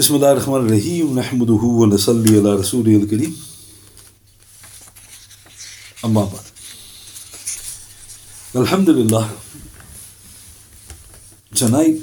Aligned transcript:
بسم 0.00 0.14
الله 0.14 0.32
الرحمن 0.32 0.56
الرحيم 0.66 1.18
نحمده 1.18 1.62
ونصلي 1.80 2.38
على 2.38 2.54
رسوله 2.54 2.96
الكريم 2.96 3.36
أما 6.04 6.24
بعد 6.24 6.46
Alhamdulillah 8.54 9.28
tonight 11.54 11.96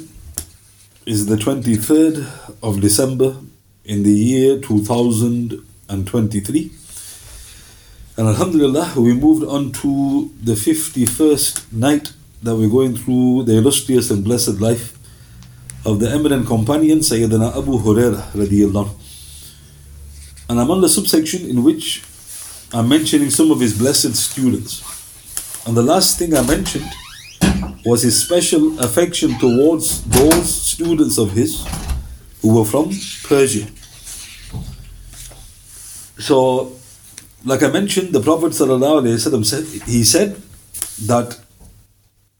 is 1.06 1.26
the 1.26 1.36
23rd 1.36 2.26
of 2.62 2.80
December 2.80 3.36
in 3.84 4.02
the 4.02 4.10
year 4.10 4.58
2023 4.60 6.70
and 8.16 8.28
Alhamdulillah 8.28 8.92
we 8.96 9.12
moved 9.14 9.44
on 9.44 9.70
to 9.72 10.30
the 10.42 10.54
51st 10.54 11.72
night 11.72 12.12
that 12.42 12.56
we're 12.56 12.68
going 12.68 12.96
through 12.96 13.44
the 13.44 13.56
illustrious 13.58 14.10
and 14.10 14.24
blessed 14.24 14.60
life 14.60 14.97
of 15.89 15.99
the 15.99 16.09
eminent 16.09 16.45
companion 16.45 16.99
Sayyidina 16.99 17.57
Abu 17.57 17.79
Hurairah 17.79 18.89
and 20.49 20.59
I'm 20.59 20.69
on 20.69 20.81
the 20.81 20.89
subsection 20.89 21.49
in 21.49 21.63
which 21.63 22.03
I'm 22.73 22.87
mentioning 22.87 23.29
some 23.31 23.49
of 23.51 23.59
his 23.59 23.77
blessed 23.77 24.15
students 24.15 24.83
and 25.65 25.75
the 25.75 25.81
last 25.81 26.19
thing 26.19 26.35
I 26.35 26.43
mentioned 26.43 26.89
was 27.85 28.03
his 28.03 28.21
special 28.21 28.79
affection 28.79 29.37
towards 29.39 30.03
those 30.03 30.53
students 30.53 31.17
of 31.17 31.31
his 31.31 31.65
who 32.41 32.55
were 32.57 32.65
from 32.65 32.91
Persia. 33.23 33.67
So, 36.19 36.73
like 37.45 37.63
I 37.63 37.69
mentioned, 37.69 38.13
the 38.13 38.21
Prophet 38.21 38.53
said, 38.53 38.69
he 39.87 40.03
said 40.03 40.35
that 41.07 41.39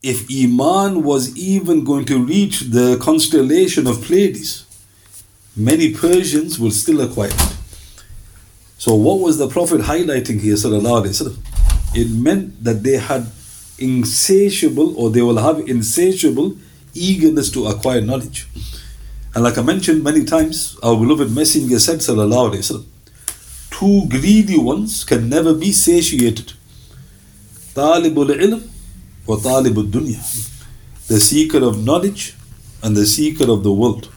if 0.01 0.27
Iman 0.31 1.03
was 1.03 1.35
even 1.37 1.83
going 1.83 2.05
to 2.05 2.23
reach 2.23 2.61
the 2.61 2.97
constellation 3.01 3.85
of 3.85 4.01
Pleiades, 4.01 4.65
many 5.55 5.93
Persians 5.93 6.57
will 6.57 6.71
still 6.71 7.01
acquire 7.01 7.29
it. 7.29 7.55
So, 8.77 8.95
what 8.95 9.19
was 9.19 9.37
the 9.37 9.49
Prophet 9.49 9.81
highlighting 9.81 10.39
here? 10.39 10.55
It 10.55 12.09
meant 12.11 12.63
that 12.63 12.83
they 12.83 12.97
had 12.97 13.27
insatiable, 13.77 14.97
or 14.97 15.09
they 15.09 15.21
will 15.21 15.37
have 15.37 15.59
insatiable 15.67 16.55
eagerness 16.93 17.51
to 17.51 17.67
acquire 17.67 17.99
knowledge. 17.99 18.47
And 19.35 19.43
like 19.43 19.57
I 19.57 19.61
mentioned 19.61 20.03
many 20.03 20.23
times, 20.23 20.77
our 20.81 20.95
beloved 20.95 21.31
Messenger 21.31 21.77
said, 21.79 21.99
Wasallam, 21.99 22.85
two 23.69 24.07
greedy 24.07 24.57
ones 24.57 25.03
can 25.03 25.29
never 25.29 25.53
be 25.53 25.73
satiated. 25.73 26.53
Talibul 27.75 28.29
ilm 28.29 28.68
talibul 29.37 29.89
dunya. 29.89 30.19
The 31.07 31.19
seeker 31.19 31.63
of 31.63 31.83
knowledge 31.83 32.35
and 32.83 32.95
the 32.95 33.05
seeker 33.05 33.49
of 33.51 33.63
the 33.63 33.71
world. 33.71 34.09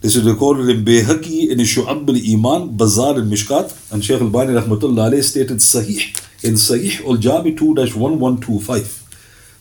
This 0.00 0.14
is 0.14 0.24
recorded 0.24 0.68
in 0.68 0.84
Bayhaqi 0.84 1.50
in 1.50 1.58
Shu'ab 1.58 2.08
al-Iman, 2.08 2.76
Bazar 2.76 3.14
al-Mishkat, 3.14 3.92
and 3.92 4.04
Shaykh 4.04 4.20
al-Albani 4.20 4.52
rahmatullah 4.54 5.10
alayhi 5.10 5.24
stated 5.24 5.58
Sahih 5.58 6.44
in 6.44 6.54
Sahih 6.54 7.04
al-Jami 7.04 7.54
2-1125. 7.56 9.02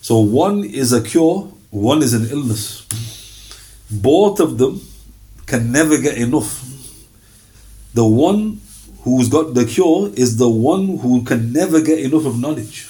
So 0.02 0.20
one 0.20 0.64
is 0.64 0.94
a 0.94 1.02
cure, 1.02 1.52
one 1.72 2.04
is 2.04 2.14
an 2.14 2.30
illness. 2.30 2.86
Both 3.90 4.40
of 4.40 4.58
them 4.58 4.82
can 5.46 5.72
never 5.72 5.98
get 5.98 6.18
enough. 6.18 6.64
The 7.94 8.06
one 8.06 8.62
who's 9.02 9.30
got 9.30 9.54
the 9.54 9.66
cure 9.66 10.12
is 10.16 10.38
the 10.38 10.50
one 10.50 10.98
who 10.98 11.24
can 11.24 11.54
never 11.54 11.82
get 11.82 12.00
enough 12.00 12.26
of 12.26 12.40
knowledge. 12.40 12.88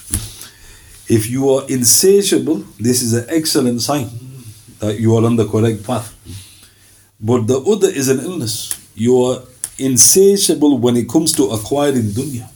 If 1.08 1.30
you 1.30 1.50
are 1.50 1.68
insatiable, 1.70 2.64
this 2.80 3.02
is 3.02 3.14
an 3.14 3.26
excellent 3.30 3.82
sign 3.82 4.10
that 4.80 5.00
you 5.00 5.16
are 5.16 5.24
on 5.26 5.36
the 5.36 5.48
correct 5.48 5.86
path. 5.86 6.14
But 7.20 7.48
the 7.48 7.60
other 7.60 7.90
is 7.90 8.10
an 8.10 8.20
illness. 8.20 8.74
You 8.96 9.22
are 9.22 9.44
insatiable 9.78 10.78
when 10.78 10.98
it 10.98 11.08
comes 11.10 11.32
to 11.34 11.46
acquiring 11.50 12.12
dunya. 12.16 12.50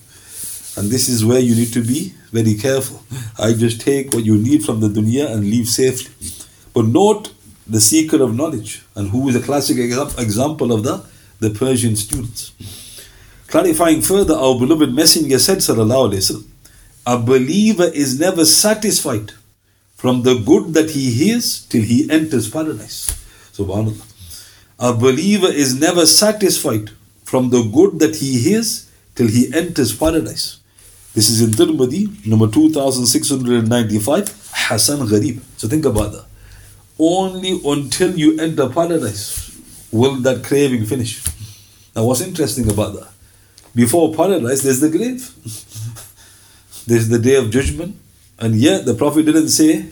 And 0.77 0.89
this 0.89 1.09
is 1.09 1.25
where 1.25 1.39
you 1.39 1.55
need 1.55 1.73
to 1.73 1.83
be 1.83 2.13
very 2.31 2.55
careful. 2.55 3.03
I 3.37 3.53
just 3.53 3.81
take 3.81 4.13
what 4.13 4.25
you 4.25 4.37
need 4.37 4.63
from 4.65 4.79
the 4.79 4.87
dunya 4.87 5.29
and 5.29 5.43
leave 5.43 5.67
safely. 5.67 6.13
But 6.73 6.85
note 6.85 7.33
the 7.67 7.79
seeker 7.79 8.21
of 8.23 8.35
knowledge. 8.35 8.83
And 8.95 9.09
who 9.09 9.29
is 9.29 9.35
a 9.35 9.41
classic 9.41 9.77
example 9.77 10.71
of 10.71 10.83
that? 10.83 11.05
The 11.39 11.51
Persian 11.51 11.95
students. 11.95 12.51
Clarifying 13.47 14.01
further, 14.01 14.35
our 14.35 14.57
beloved 14.57 14.93
Messenger 14.93 15.39
said, 15.39 15.57
Sallallahu 15.57 16.11
Alaihi 16.11 16.17
Wasallam, 16.17 16.45
a 17.11 17.17
believer 17.17 17.89
is 18.01 18.19
never 18.19 18.45
satisfied 18.45 19.31
from 19.95 20.21
the 20.21 20.35
good 20.49 20.75
that 20.75 20.91
he 20.91 21.09
hears 21.11 21.65
till 21.65 21.81
he 21.81 22.07
enters 22.17 22.47
paradise. 22.55 22.97
Subhanallah. 23.57 24.05
A 24.79 24.93
believer 24.93 25.51
is 25.63 25.79
never 25.79 26.05
satisfied 26.05 26.91
from 27.23 27.49
the 27.49 27.63
good 27.77 27.97
that 28.03 28.17
he 28.17 28.37
hears 28.39 28.91
till 29.15 29.27
he 29.27 29.51
enters 29.61 29.95
paradise. 29.95 30.59
This 31.15 31.31
is 31.31 31.41
in 31.41 31.49
Tirmidhi, 31.49 32.27
number 32.27 32.47
2695, 32.47 34.51
Hasan 34.67 34.99
Gharib. 35.07 35.41
So 35.57 35.67
think 35.67 35.85
about 35.85 36.11
that. 36.11 36.25
Only 36.99 37.59
until 37.65 38.15
you 38.19 38.39
enter 38.39 38.69
paradise 38.69 39.57
will 39.91 40.17
that 40.27 40.43
craving 40.43 40.85
finish. 40.85 41.23
Now, 41.95 42.05
what's 42.05 42.21
interesting 42.21 42.69
about 42.69 42.93
that? 42.93 43.09
Before 43.73 44.13
paradise, 44.13 44.61
there's 44.61 44.79
the 44.79 44.89
grave, 44.89 45.27
there's 46.88 47.08
the 47.08 47.18
day 47.18 47.36
of 47.36 47.50
judgment, 47.50 47.96
and 48.38 48.56
yet 48.56 48.84
the 48.84 48.94
Prophet 48.94 49.24
didn't 49.24 49.48
say 49.48 49.86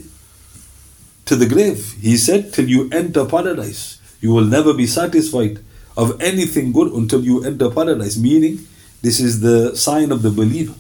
to 1.27 1.37
the 1.37 1.47
grave, 1.47 1.95
he 2.01 2.17
said, 2.17 2.53
till 2.53 2.69
you 2.69 2.91
enter 2.91 3.25
paradise. 3.25 4.01
You 4.21 4.33
will 4.33 4.45
never 4.45 4.75
be 4.75 4.87
satisfied 4.87 5.59
of 5.97 6.21
anything 6.21 6.73
good 6.73 6.93
until 6.93 7.25
you 7.25 7.45
enter 7.45 7.71
paradise, 7.71 8.17
meaning 8.17 8.67
this 9.03 9.21
is 9.21 9.41
the 9.41 9.77
sign 9.77 10.13
of 10.13 10.23
the 10.23 10.31
believer. 10.31 10.75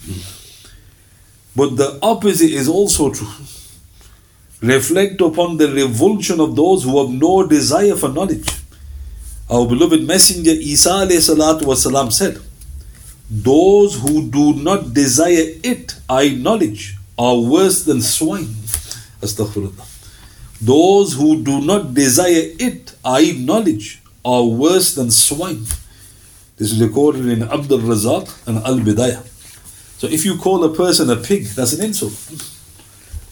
But 1.54 1.76
the 1.76 1.98
opposite 2.02 2.50
is 2.50 2.68
also 2.68 3.12
true. 3.12 3.28
Reflect 4.62 5.20
upon 5.20 5.56
the 5.56 5.68
revulsion 5.68 6.40
of 6.40 6.54
those 6.54 6.84
who 6.84 7.00
have 7.00 7.10
no 7.10 7.46
desire 7.46 7.96
for 7.96 8.08
knowledge. 8.08 8.48
Our 9.50 9.66
beloved 9.66 10.06
Messenger 10.06 10.52
Isa 10.52 11.06
والسلام, 11.06 12.12
said, 12.12 12.40
those 13.29 13.99
who 13.99 14.29
do 14.29 14.53
not 14.53 14.93
desire 14.93 15.51
it, 15.63 15.95
I 16.09 16.29
knowledge, 16.29 16.95
are 17.17 17.37
worse 17.37 17.83
than 17.83 18.01
swine. 18.01 18.45
Astaghfirullah. 19.21 19.85
Those 20.61 21.13
who 21.13 21.43
do 21.43 21.61
not 21.61 21.93
desire 21.93 22.53
it, 22.59 22.95
I 23.03 23.33
knowledge, 23.33 24.01
are 24.23 24.45
worse 24.45 24.95
than 24.95 25.11
swine. 25.11 25.63
This 26.57 26.71
is 26.71 26.81
recorded 26.81 27.27
in 27.27 27.43
Abdul 27.43 27.79
Razak 27.79 28.47
and 28.47 28.57
Al 28.59 28.79
Bidayah. 28.79 29.23
So 29.99 30.07
if 30.07 30.25
you 30.25 30.37
call 30.37 30.63
a 30.63 30.73
person 30.73 31.09
a 31.09 31.15
pig, 31.15 31.45
that's 31.47 31.73
an 31.73 31.83
insult. 31.83 32.13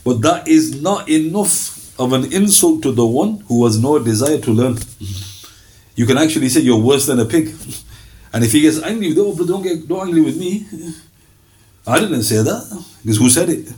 But 0.04 0.22
that 0.22 0.48
is 0.48 0.82
not 0.82 1.10
enough 1.10 2.00
of 2.00 2.14
an 2.14 2.32
insult 2.32 2.84
to 2.84 2.92
the 2.92 3.06
one 3.06 3.44
who 3.48 3.66
has 3.66 3.80
no 3.82 3.98
desire 3.98 4.40
to 4.40 4.52
learn. 4.52 4.78
You 5.96 6.06
can 6.06 6.18
actually 6.18 6.50
say 6.50 6.60
you're 6.60 6.80
worse 6.82 7.06
than 7.06 7.20
a 7.20 7.26
pig. 7.26 7.56
And 8.36 8.44
if 8.44 8.52
he 8.52 8.60
gets 8.60 8.84
angry 8.84 9.08
with 9.08 9.18
oh, 9.18 9.46
don't 9.46 9.62
get 9.64 9.88
don't 9.88 10.08
angry 10.08 10.22
with 10.22 10.38
me. 10.38 10.68
I 11.88 12.02
didn't 12.02 12.24
say 12.24 12.44
that. 12.44 12.64
Because 13.02 13.18
who 13.18 13.30
said 13.30 13.50
it? 13.50 13.72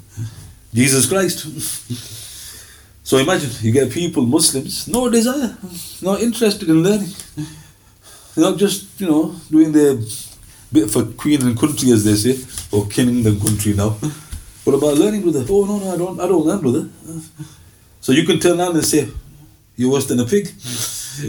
Jesus 0.73 1.05
Christ. 1.05 1.45
So 3.03 3.17
imagine 3.19 3.51
you 3.61 3.71
get 3.71 3.91
people, 3.91 4.25
Muslims, 4.25 4.87
no 4.87 5.09
desire, 5.09 5.55
not 6.01 6.21
interested 6.21 6.67
in 6.69 6.81
learning. 6.83 7.13
They're 8.33 8.49
not 8.49 8.57
just, 8.57 8.99
you 8.99 9.07
know, 9.07 9.35
doing 9.51 9.71
their 9.71 9.95
bit 10.73 10.89
for 10.89 11.03
queen 11.05 11.41
and 11.43 11.57
country 11.57 11.91
as 11.91 12.03
they 12.03 12.15
say, 12.15 12.35
or 12.71 12.87
king 12.87 13.25
and 13.27 13.39
country 13.39 13.73
now. 13.73 13.91
What 14.63 14.75
about 14.75 14.97
learning, 14.97 15.21
brother? 15.21 15.45
Oh 15.47 15.65
no, 15.65 15.77
no, 15.77 15.93
I 15.93 15.97
don't 15.97 16.19
I 16.19 16.27
don't 16.27 16.45
learn, 16.45 16.61
brother. 16.61 16.89
So 18.01 18.11
you 18.11 18.25
can 18.25 18.39
turn 18.39 18.59
around 18.59 18.75
and 18.75 18.85
say, 18.85 19.07
You're 19.75 19.91
worse 19.91 20.07
than 20.07 20.19
a 20.19 20.25
pig. 20.25 20.49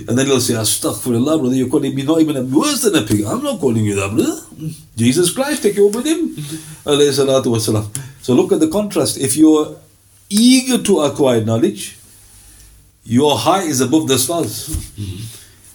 And 0.08 0.18
then 0.18 0.26
he'll 0.26 0.40
say, 0.40 0.54
Astaghfirullah, 0.54 1.40
brother, 1.40 1.54
you're 1.54 1.68
calling 1.68 1.94
me 1.94 2.02
not 2.02 2.20
even 2.20 2.50
worse 2.50 2.82
than 2.82 2.96
a 2.96 3.02
pig. 3.02 3.24
I'm 3.24 3.42
not 3.42 3.60
calling 3.60 3.84
you 3.84 3.94
that, 3.94 4.14
brother. 4.14 4.40
Jesus 4.96 5.30
Christ, 5.32 5.62
take 5.62 5.76
you 5.76 5.88
up 5.88 5.94
with 5.94 6.06
him. 6.06 6.36
So 8.22 8.34
look 8.34 8.52
at 8.52 8.60
the 8.60 8.68
contrast. 8.68 9.18
If 9.18 9.36
you're 9.36 9.76
eager 10.28 10.82
to 10.82 11.00
acquire 11.00 11.42
knowledge, 11.44 11.98
your 13.04 13.38
height 13.38 13.68
is 13.68 13.80
above 13.80 14.08
the 14.08 14.18
stars. 14.18 14.68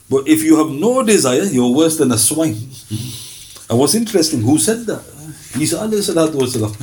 But 0.10 0.28
if 0.28 0.44
you 0.44 0.58
have 0.58 0.70
no 0.70 1.02
desire, 1.02 1.44
you're 1.44 1.74
worse 1.74 1.98
than 1.98 2.12
a 2.12 2.18
swine. 2.18 2.56
And 3.70 3.80
what's 3.80 3.96
interesting, 3.96 4.42
who 4.42 4.60
said 4.60 4.86
that? 4.86 5.02
Isa 5.60 5.78
wasalam. 5.78 6.76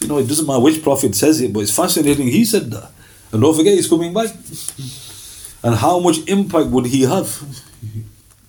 You 0.00 0.08
know, 0.08 0.18
it 0.18 0.28
doesn't 0.28 0.46
matter 0.46 0.60
which 0.60 0.82
prophet 0.82 1.14
says 1.14 1.40
it, 1.40 1.52
but 1.52 1.60
it's 1.60 1.74
fascinating 1.74 2.28
he 2.28 2.44
said 2.44 2.70
that. 2.70 2.90
And 3.32 3.42
don't 3.42 3.54
forget, 3.54 3.74
he's 3.74 3.88
coming 3.88 4.14
back. 4.14 4.30
And 5.62 5.74
how 5.76 5.98
much 5.98 6.18
impact 6.28 6.66
would 6.68 6.86
he 6.86 7.02
have? 7.02 7.42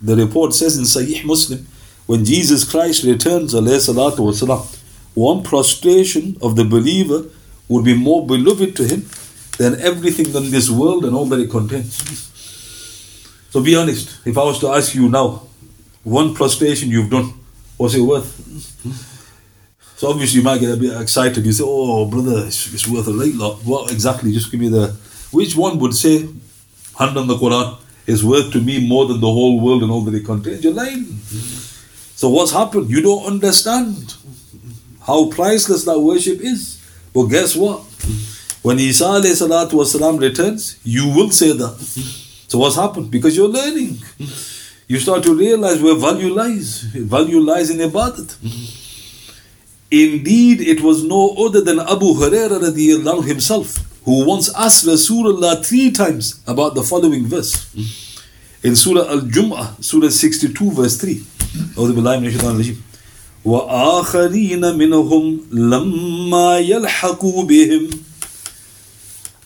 The 0.01 0.15
report 0.15 0.53
says 0.53 0.77
in 0.77 0.83
Sahih 0.83 1.25
Muslim, 1.25 1.67
when 2.05 2.25
Jesus 2.25 2.69
Christ 2.69 3.03
returns, 3.03 3.53
wasalam, 3.53 4.77
one 5.13 5.43
prostration 5.43 6.37
of 6.41 6.55
the 6.55 6.63
believer 6.63 7.25
would 7.67 7.85
be 7.85 7.95
more 7.95 8.25
beloved 8.25 8.75
to 8.77 8.83
him 8.83 9.05
than 9.57 9.79
everything 9.81 10.33
in 10.33 10.51
this 10.51 10.69
world 10.69 11.05
and 11.05 11.15
all 11.15 11.25
that 11.25 11.39
it 11.39 11.49
contains. 11.49 12.29
So 13.49 13.61
be 13.61 13.75
honest. 13.75 14.25
If 14.25 14.37
I 14.37 14.43
was 14.43 14.59
to 14.59 14.69
ask 14.69 14.95
you 14.95 15.09
now, 15.09 15.43
one 16.03 16.33
prostration 16.33 16.89
you've 16.89 17.09
done, 17.09 17.33
what's 17.77 17.95
it 17.95 18.01
worth? 18.01 18.29
So 19.97 20.09
obviously 20.09 20.39
you 20.39 20.45
might 20.45 20.61
get 20.61 20.71
a 20.71 20.77
bit 20.77 20.99
excited. 21.01 21.45
You 21.45 21.51
say, 21.51 21.63
"Oh, 21.65 22.05
brother, 22.05 22.45
it's, 22.47 22.73
it's 22.73 22.87
worth 22.87 23.07
a 23.07 23.11
right 23.11 23.33
lot." 23.33 23.57
What 23.65 23.91
exactly? 23.91 24.31
Just 24.31 24.49
give 24.49 24.59
me 24.61 24.69
the. 24.69 24.95
Which 25.31 25.57
one 25.57 25.77
would 25.79 25.93
say, 25.93 26.25
hand 26.98 27.16
on 27.16 27.26
the 27.26 27.36
Quran 27.36 27.78
is 28.06 28.24
worth 28.24 28.52
to 28.52 28.60
me 28.60 28.86
more 28.86 29.06
than 29.06 29.20
the 29.20 29.26
whole 29.26 29.60
world 29.60 29.82
and 29.82 29.90
all 29.90 30.02
that 30.02 30.14
it 30.14 30.24
contains? 30.24 30.62
You're 30.62 30.74
lying. 30.74 31.04
So 32.16 32.28
what's 32.28 32.52
happened? 32.52 32.90
You 32.90 33.02
don't 33.02 33.26
understand 33.26 34.14
how 35.02 35.30
priceless 35.30 35.84
that 35.84 35.98
worship 35.98 36.40
is. 36.40 36.80
But 37.12 37.24
guess 37.26 37.56
what? 37.56 37.80
When 38.62 38.78
Isa 38.78 39.04
والسلام, 39.04 40.20
returns, 40.20 40.78
you 40.84 41.08
will 41.08 41.30
say 41.30 41.52
that. 41.52 41.76
So 42.48 42.58
what's 42.58 42.76
happened? 42.76 43.10
Because 43.10 43.36
you're 43.36 43.48
learning. 43.48 43.98
You 44.86 44.98
start 45.00 45.22
to 45.24 45.34
realize 45.34 45.82
where 45.82 45.96
value 45.96 46.32
lies. 46.32 46.80
Value 46.82 47.40
lies 47.40 47.70
in 47.70 47.78
ibadat. 47.78 48.36
Indeed, 49.90 50.60
it 50.60 50.80
was 50.80 51.04
no 51.04 51.34
other 51.36 51.60
than 51.60 51.78
Abu 51.78 52.14
Hurairah 52.14 53.24
himself 53.26 53.87
who 54.08 54.24
once 54.26 54.52
asked 54.54 54.84
Rasulullah 54.86 55.64
three 55.64 55.90
times 55.90 56.40
about 56.46 56.74
the 56.74 56.82
following 56.82 57.26
verse. 57.26 57.54
In 58.62 58.76
Surah 58.76 59.08
Al-Jum'ah, 59.10 59.82
Surah 59.82 60.08
62, 60.10 60.70
verse 60.72 60.96
3. 60.96 61.22
وآخرين 63.44 64.60
منهم 64.78 65.40
لما 65.52 66.58
يلحقوا 66.58 67.42
بهم 67.44 67.90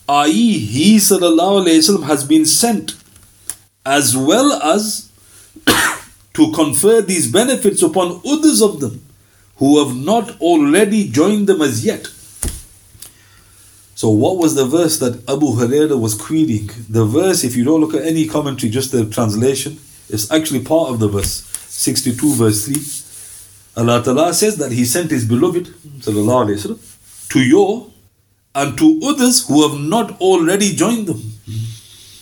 i.e. 0.09 0.59
he 0.59 0.97
sallallahu 0.97 1.63
alayhi 1.63 1.79
wasallam 1.83 2.05
has 2.05 2.25
been 2.25 2.47
sent 2.47 2.95
as 3.85 4.17
well 4.17 4.53
as 4.63 5.11
to 6.33 6.51
confer 6.53 7.03
these 7.03 7.31
benefits 7.31 7.83
upon 7.83 8.21
others 8.25 8.63
of 8.63 8.81
them 8.81 9.05
who 9.57 9.85
have 9.85 9.95
not 9.97 10.41
already 10.41 11.09
joined 11.09 11.47
them 11.49 11.61
as 11.61 11.85
yet. 11.85 12.07
So, 14.03 14.11
what 14.11 14.39
was 14.39 14.55
the 14.55 14.65
verse 14.65 14.99
that 15.01 15.29
Abu 15.29 15.47
Hurairah 15.57 15.99
was 16.01 16.15
quoting? 16.15 16.71
The 16.89 17.05
verse, 17.05 17.43
if 17.43 17.57
you 17.57 17.65
don't 17.65 17.81
look 17.81 17.95
at 17.95 18.07
any 18.07 18.29
commentary, 18.29 18.71
just 18.71 18.93
the 18.93 19.05
translation, 19.05 19.79
is 20.09 20.31
actually 20.31 20.61
part 20.65 20.91
of 20.91 21.01
the 21.01 21.09
verse 21.09 21.43
62, 21.67 22.35
verse 22.35 22.67
3. 22.67 23.83
Allah 23.83 24.03
Ta'ala 24.03 24.35
says 24.35 24.57
that 24.59 24.73
He 24.73 24.85
sent 24.85 25.11
His 25.11 25.25
beloved 25.25 25.67
وسلم, 25.67 26.79
to 27.31 27.41
your 27.41 27.91
and 28.55 28.79
to 28.79 29.01
others 29.05 29.47
who 29.47 29.69
have 29.69 29.81
not 29.81 30.21
already 30.21 30.75
joined 30.75 31.07
them. 31.07 31.21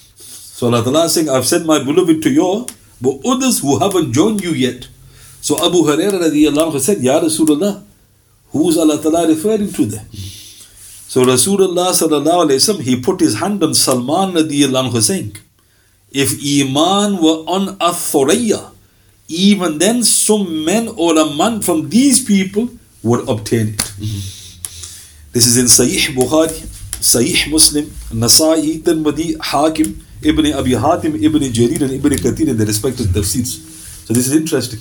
So 0.07 0.67
Allah 0.67 0.83
Ta'ala 0.83 1.05
is 1.05 1.15
saying, 1.15 1.29
I've 1.29 1.47
sent 1.47 1.67
my 1.67 1.83
beloved 1.83 2.23
to 2.23 2.31
your, 2.31 2.67
but 3.01 3.21
others 3.25 3.61
who 3.61 3.79
haven't 3.79 4.13
joined 4.13 4.43
you 4.43 4.51
yet. 4.51 4.89
So 5.41 5.57
Abu 5.57 5.83
Hurairah 5.83 6.23
radiallahu 6.29 6.81
said, 6.81 6.99
Ya 7.03 7.21
Rasulullah, 7.21 7.83
who's 8.51 8.79
Allah 8.79 9.01
Ta'ala 9.01 9.29
referring 9.29 9.73
to 9.73 9.85
there? 9.85 10.07
So 11.12 11.26
Rasulullah 11.26 11.88
sallallahu 11.92 12.44
alayhi 12.44 12.60
wasallam, 12.62 12.84
he 12.84 13.02
put 13.02 13.20
his 13.20 13.38
hand 13.38 13.62
on 13.62 13.74
Salman 13.74 14.32
radiallahu 14.32 15.02
saying, 15.02 15.36
if 16.10 16.32
Iman 16.42 17.18
were 17.22 17.44
on 17.56 17.76
a 17.82 18.72
even 19.28 19.78
then 19.78 20.04
some 20.06 20.64
men 20.64 20.88
or 20.96 21.20
a 21.20 21.26
man 21.36 21.62
from 21.62 21.90
these 21.90 22.24
people 22.24 22.70
would 23.04 23.28
obtain 23.28 23.74
it. 23.74 23.92
This 25.34 25.48
is 25.48 25.58
in 25.58 25.66
Sahih 25.66 26.16
Bukhari, 26.16 26.60
Sahih 27.12 27.52
Muslim, 27.52 27.88
Nasa'i, 28.24 28.82
Tirmidhi, 28.82 29.36
Hakim, 29.42 30.06
Ibn 30.22 30.54
Abi 30.54 30.72
Hatim, 30.72 31.16
Ibn 31.16 31.42
Jarir, 31.42 31.82
and 31.82 31.92
Ibn 31.92 32.12
Kathir 32.24 32.48
in 32.48 32.58
the 32.58 32.66
respective 32.66 33.08
tafsirs. 33.08 33.60
So 34.08 34.14
this 34.14 34.28
is 34.28 34.34
interesting. 34.34 34.80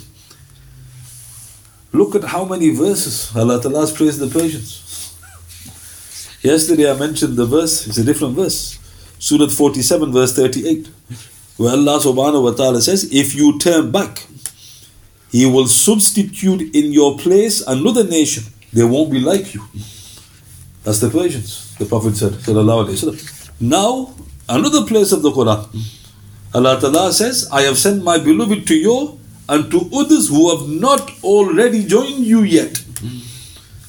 Look 1.93 2.15
at 2.15 2.23
how 2.23 2.45
many 2.45 2.71
verses 2.71 3.35
Allah 3.35 3.61
Ta'ala 3.61 3.81
has 3.81 3.93
praised 3.93 4.21
the 4.21 4.29
Persians. 4.29 4.90
Yesterday 6.43 6.91
I 6.91 6.99
mentioned 6.99 7.37
the 7.37 7.45
verse, 7.45 7.87
it's 7.87 7.99
a 7.99 8.05
different 8.05 8.35
verse. 8.35 8.79
Surah 9.19 9.49
47, 9.49 10.11
verse 10.11 10.35
38, 10.35 10.89
where 11.59 11.73
Allah 11.73 12.01
subhanahu 12.01 12.45
wa 12.45 12.53
ta'ala 12.53 12.81
says, 12.81 13.13
If 13.13 13.35
you 13.35 13.59
turn 13.59 13.91
back, 13.93 14.27
He 15.31 15.45
will 15.45 15.67
substitute 15.67 16.75
in 16.75 16.93
your 16.93 17.19
place 17.19 17.61
another 17.67 18.05
nation. 18.05 18.45
They 18.73 18.85
won't 18.85 19.11
be 19.13 19.21
like 19.21 19.53
you. 19.53 19.63
That's 20.83 21.01
the 21.01 21.11
Persians, 21.11 21.77
the 21.77 21.85
Prophet 21.85 22.17
said. 22.17 22.33
Now, 23.61 24.15
another 24.49 24.87
place 24.87 25.13
of 25.13 25.21
the 25.21 25.31
Quran. 25.31 25.69
Allah 26.55 26.81
Ta'ala 26.81 27.13
says, 27.13 27.51
I 27.53 27.63
have 27.63 27.77
sent 27.77 28.03
my 28.03 28.17
beloved 28.19 28.67
to 28.69 28.75
you 28.75 29.21
and 29.47 29.71
to 29.71 29.91
others 29.95 30.31
who 30.31 30.57
have 30.57 30.67
not 30.69 31.13
already 31.23 31.85
joined 31.85 32.25
you 32.25 32.43
yet. 32.45 32.83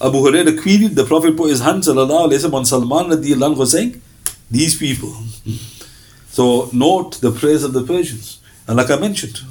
Abu 0.03 0.17
Hurairah 0.17 0.61
queried, 0.61 0.95
the 0.95 1.05
Prophet 1.05 1.35
put 1.37 1.49
his 1.49 1.59
hands 1.59 1.87
on 1.87 1.97
Salman 2.65 3.09
radiallahu 3.11 3.65
saying, 3.67 4.01
These 4.49 4.77
people. 4.77 5.13
So 6.31 6.69
note 6.71 7.19
the 7.19 7.31
praise 7.31 7.61
of 7.61 7.73
the 7.73 7.83
Persians. 7.83 8.39
And 8.65 8.77
like 8.77 8.89
I 8.89 8.95
mentioned, 8.95 9.41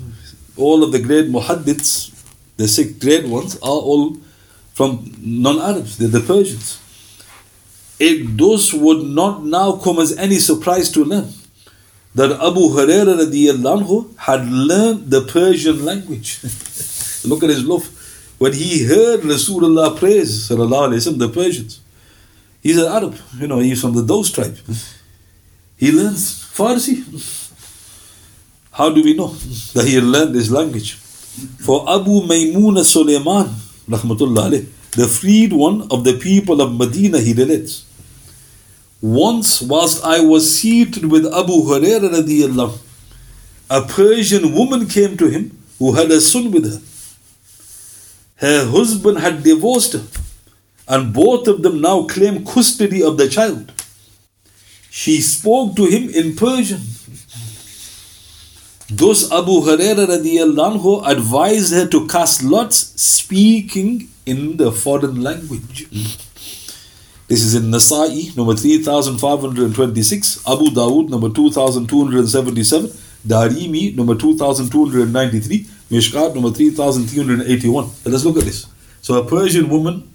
all 0.57 0.83
of 0.83 0.93
the 0.93 0.99
great 0.99 1.27
muhaddiths, 1.27 2.11
the 2.57 2.67
six 2.67 2.93
great 2.93 3.27
ones, 3.29 3.57
are 3.57 3.81
all 3.91 4.17
from 4.73 5.15
non-Arabs. 5.21 5.99
They're 5.99 6.09
the 6.09 6.21
Persians 6.21 6.81
it 8.01 8.39
those 8.39 8.73
would 8.73 9.05
not 9.05 9.45
now 9.45 9.73
come 9.73 9.99
as 9.99 10.17
any 10.17 10.39
surprise 10.39 10.91
to 10.91 11.05
them 11.05 11.29
that 12.15 12.33
Abu 12.33 12.63
Hurairah 12.75 14.17
had 14.17 14.51
learned 14.51 15.11
the 15.11 15.21
Persian 15.21 15.85
language. 15.85 16.41
Look 17.25 17.45
at 17.45 17.51
his 17.51 17.63
love. 17.63 17.85
When 18.40 18.54
he 18.54 18.86
heard 18.86 19.22
Rasulullah 19.22 19.98
praise 19.98 20.50
وسلم, 20.50 21.18
the 21.18 21.30
Persians, 21.30 21.80
he's 22.62 22.78
an 22.78 22.86
Arab, 22.86 23.16
you 23.40 23.48
know, 23.48 23.60
he's 23.60 23.82
from 23.82 23.94
the 23.94 24.04
Dos 24.04 24.32
tribe. 24.32 24.58
He 25.78 25.92
learns 25.92 26.44
Farsi. 26.54 27.04
How 28.72 28.90
do 28.90 29.04
we 29.04 29.14
know 29.14 29.30
that 29.74 29.86
he 29.88 30.00
learned 30.02 30.36
this 30.36 30.50
language? 30.50 30.96
For 30.96 31.90
Abu 31.90 32.22
Maymuna 32.22 32.84
Sulaiman, 32.84 33.54
rahmatullah 33.90 34.66
the 34.92 35.08
freed 35.08 35.52
one 35.52 35.88
of 35.92 36.04
the 36.06 36.18
people 36.18 36.62
of 36.62 36.74
Medina, 36.74 37.20
he 37.20 37.34
relates. 37.34 37.84
Once, 39.02 39.62
whilst 39.62 40.04
I 40.04 40.22
was 40.22 40.58
seated 40.58 41.12
with 41.12 41.26
Abu 41.26 41.52
Hurairah 41.52 42.10
radiallahu, 42.22 42.80
a 43.70 43.82
Persian 43.82 44.54
woman 44.54 44.88
came 44.88 45.18
to 45.18 45.28
him 45.28 45.58
who 45.80 45.94
had 45.94 46.10
a 46.12 46.22
son 46.22 46.50
with 46.52 46.72
her. 46.72 46.82
Her 48.41 48.67
husband 48.67 49.19
had 49.19 49.43
divorced 49.43 49.93
her, 49.93 50.05
and 50.89 51.13
both 51.13 51.47
of 51.47 51.63
them 51.63 51.81
now 51.81 52.05
claim 52.05 52.45
custody 52.45 53.03
of 53.03 53.19
the 53.19 53.29
child. 53.29 53.73
She 54.91 55.21
spoke 55.21 55.77
to 55.77 55.85
him 55.85 56.09
in 56.09 56.37
Persian. 56.37 56.81
Thus 58.89 59.31
Abu 59.31 59.61
Hurairah 59.61 61.07
advised 61.07 61.73
her 61.75 61.87
to 61.87 62.07
cast 62.09 62.43
lots 62.43 62.79
speaking 63.01 64.09
in 64.27 64.57
the 64.57 64.73
foreign 64.73 65.23
language. 65.23 65.89
This 67.29 67.45
is 67.45 67.55
in 67.55 67.71
Nasa'i, 67.71 68.37
number 68.37 68.57
3526, 68.57 70.49
Abu 70.49 70.71
Dawood, 70.71 71.11
number 71.11 71.29
2277, 71.29 72.89
Darimi, 73.25 73.95
number 73.95 74.17
2293, 74.17 75.67
Mishkat, 75.91 76.35
number 76.35 76.51
3381. 76.51 77.91
Let's 78.05 78.25
look 78.25 78.37
at 78.39 78.45
this. 78.45 78.67
So, 79.03 79.15
a 79.15 79.25
Persian 79.27 79.69
woman, 79.69 80.09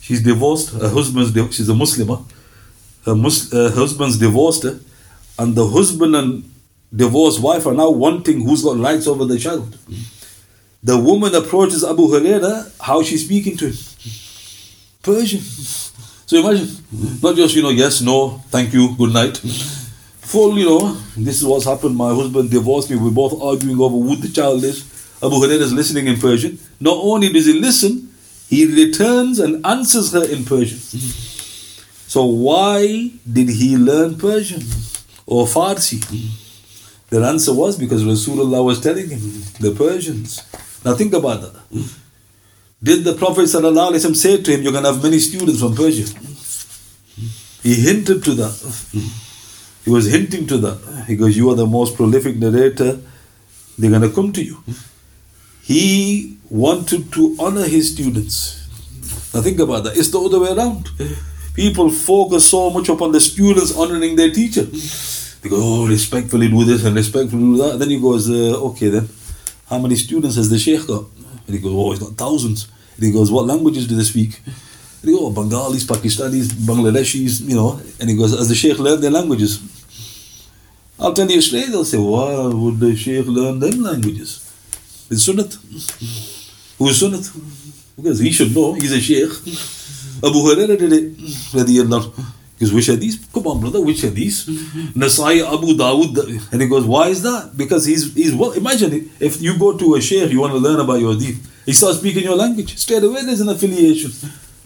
she's 0.00 0.22
divorced, 0.22 0.70
her 0.70 0.88
husband's, 0.88 1.32
she's 1.56 1.68
a 1.68 1.72
Muslimah, 1.72 2.24
her, 3.06 3.14
Mus- 3.16 3.52
uh, 3.52 3.70
her 3.70 3.74
husband's 3.80 4.18
divorced 4.18 4.62
her, 4.62 4.78
and 5.38 5.54
the 5.56 5.66
husband 5.66 6.14
and 6.14 6.44
divorced 6.94 7.40
wife 7.40 7.66
are 7.66 7.74
now 7.74 7.90
wanting 7.90 8.42
who's 8.42 8.62
got 8.62 8.76
rights 8.78 9.06
over 9.06 9.24
the 9.24 9.38
child. 9.38 9.76
The 10.84 10.98
woman 10.98 11.34
approaches 11.34 11.84
Abu 11.84 12.06
Huraira, 12.08 12.72
how 12.80 13.02
she's 13.02 13.24
speaking 13.24 13.56
to 13.56 13.66
him. 13.70 13.76
Persian. 15.02 15.40
So 15.40 16.36
imagine, 16.38 16.68
not 17.22 17.34
just, 17.36 17.54
you 17.54 17.62
know, 17.62 17.70
yes, 17.70 18.00
no, 18.00 18.38
thank 18.50 18.72
you, 18.72 18.94
good 18.96 19.12
night. 19.12 19.38
Full, 19.38 20.58
you 20.58 20.64
know, 20.66 20.92
this 21.16 21.40
is 21.40 21.44
what's 21.44 21.64
happened. 21.64 21.96
My 21.96 22.14
husband 22.14 22.50
divorced 22.50 22.90
me. 22.90 22.96
We're 22.96 23.10
both 23.10 23.40
arguing 23.42 23.78
over 23.80 23.96
who 23.96 24.16
the 24.16 24.28
child 24.28 24.64
is. 24.64 24.82
Abu 25.22 25.36
Hurairah 25.36 25.60
is 25.60 25.72
listening 25.72 26.08
in 26.08 26.18
Persian. 26.18 26.58
Not 26.80 26.98
only 27.00 27.32
does 27.32 27.46
he 27.46 27.52
listen, 27.52 28.10
he 28.48 28.66
returns 28.66 29.38
and 29.38 29.64
answers 29.64 30.12
her 30.12 30.24
in 30.24 30.44
Persian. 30.44 30.78
So 30.78 32.24
why 32.24 33.10
did 33.30 33.48
he 33.48 33.76
learn 33.76 34.18
Persian 34.18 34.62
or 35.26 35.46
Farsi? 35.46 36.00
The 37.08 37.22
answer 37.24 37.54
was 37.54 37.78
because 37.78 38.02
Rasulullah 38.04 38.64
was 38.64 38.80
telling 38.80 39.08
him, 39.08 39.20
the 39.60 39.74
Persians. 39.76 40.42
Now 40.84 40.94
think 40.94 41.14
about 41.14 41.42
that. 41.42 41.54
Did 42.82 43.04
the 43.04 43.14
Prophet 43.14 43.46
say 43.46 44.42
to 44.42 44.50
him, 44.50 44.62
You're 44.62 44.72
going 44.72 44.84
to 44.84 44.92
have 44.92 45.02
many 45.02 45.20
students 45.20 45.60
from 45.60 45.76
Persia? 45.76 46.08
He 47.62 47.74
hinted 47.74 48.24
to 48.24 48.34
that. 48.34 48.54
He 49.84 49.90
was 49.90 50.06
hinting 50.10 50.46
to 50.48 50.58
that. 50.58 51.04
He 51.06 51.14
goes, 51.14 51.36
You 51.36 51.50
are 51.50 51.54
the 51.54 51.66
most 51.66 51.96
prolific 51.96 52.36
narrator, 52.36 52.98
they're 53.78 53.90
going 53.90 54.02
to 54.02 54.10
come 54.10 54.32
to 54.32 54.42
you. 54.42 54.62
He 55.62 56.38
wanted 56.50 57.12
to 57.12 57.36
honor 57.38 57.66
his 57.66 57.92
students. 57.92 58.68
Now 59.32 59.40
think 59.42 59.60
about 59.60 59.84
that. 59.84 59.96
It's 59.96 60.10
the 60.10 60.20
other 60.20 60.40
way 60.40 60.52
around. 60.52 60.90
People 61.54 61.90
focus 61.90 62.50
so 62.50 62.70
much 62.70 62.88
upon 62.88 63.12
the 63.12 63.20
students 63.20 63.76
honoring 63.76 64.16
their 64.16 64.30
teacher. 64.30 64.62
They 64.62 65.48
go, 65.48 65.58
oh, 65.60 65.88
respectfully 65.88 66.48
do 66.48 66.64
this 66.64 66.84
and 66.84 66.96
respectfully 66.96 67.42
do 67.42 67.56
that. 67.58 67.78
then 67.78 67.90
he 67.90 68.00
goes, 68.00 68.28
uh, 68.30 68.58
okay 68.70 68.88
then, 68.88 69.08
how 69.68 69.78
many 69.78 69.96
students 69.96 70.36
has 70.36 70.48
the 70.50 70.58
sheikh 70.58 70.86
got? 70.86 71.04
And 71.46 71.56
he 71.56 71.58
goes, 71.58 71.72
oh, 71.74 71.90
he's 71.90 72.00
got 72.00 72.16
thousands. 72.16 72.68
And 72.96 73.04
he 73.04 73.12
goes, 73.12 73.30
what 73.30 73.46
languages 73.46 73.86
do 73.86 73.96
they 73.96 74.04
speak? 74.04 74.40
And 74.44 75.10
he 75.10 75.12
goes, 75.12 75.20
oh, 75.22 75.30
Bengalis, 75.30 75.84
Pakistanis, 75.84 76.46
Bangladeshis, 76.52 77.48
you 77.48 77.56
know. 77.56 77.80
And 78.00 78.10
he 78.10 78.16
goes, 78.16 78.38
as 78.38 78.48
the 78.48 78.54
sheikh 78.54 78.78
learned 78.78 79.02
their 79.02 79.10
languages? 79.10 79.60
I'll 80.98 81.12
tell 81.12 81.30
you 81.30 81.40
straight, 81.40 81.68
they'll 81.68 81.84
say, 81.84 81.98
why 81.98 82.46
would 82.46 82.78
the 82.78 82.94
sheikh 82.94 83.26
learn 83.26 83.58
them 83.58 83.82
languages? 83.82 84.51
It's 85.12 85.28
sunnat. 85.28 85.52
Who's 86.78 86.96
sunnat? 87.02 87.24
Because 87.96 88.18
he 88.18 88.32
should 88.32 88.54
know, 88.54 88.72
he's 88.72 88.92
a 88.92 89.00
sheikh. 89.00 89.28
Abu 90.24 90.38
Hurairah 90.46 90.78
did 90.78 90.92
it, 90.92 92.02
because 92.62 92.72
which 92.72 92.86
these? 92.86 93.16
Come 93.34 93.46
on, 93.48 93.60
brother, 93.60 93.80
which 93.80 94.02
these? 94.02 94.46
Nasai 94.94 95.42
Abu 95.42 95.74
Dawud. 95.74 96.52
And 96.52 96.62
he 96.62 96.68
goes, 96.68 96.84
Why 96.86 97.08
is 97.08 97.22
that? 97.24 97.56
Because 97.56 97.84
he's 97.84 98.14
he's 98.14 98.34
well 98.34 98.52
imagine 98.52 99.10
if 99.18 99.42
you 99.42 99.58
go 99.58 99.76
to 99.76 99.96
a 99.96 100.00
sheikh, 100.00 100.30
you 100.30 100.40
want 100.40 100.52
to 100.52 100.58
learn 100.58 100.80
about 100.80 101.00
your 101.00 101.12
hadith, 101.12 101.38
he 101.66 101.72
starts 101.72 101.98
speaking 101.98 102.22
your 102.22 102.36
language. 102.36 102.78
Straight 102.78 103.02
away 103.02 103.24
there's 103.24 103.40
an 103.40 103.48
affiliation. 103.48 104.12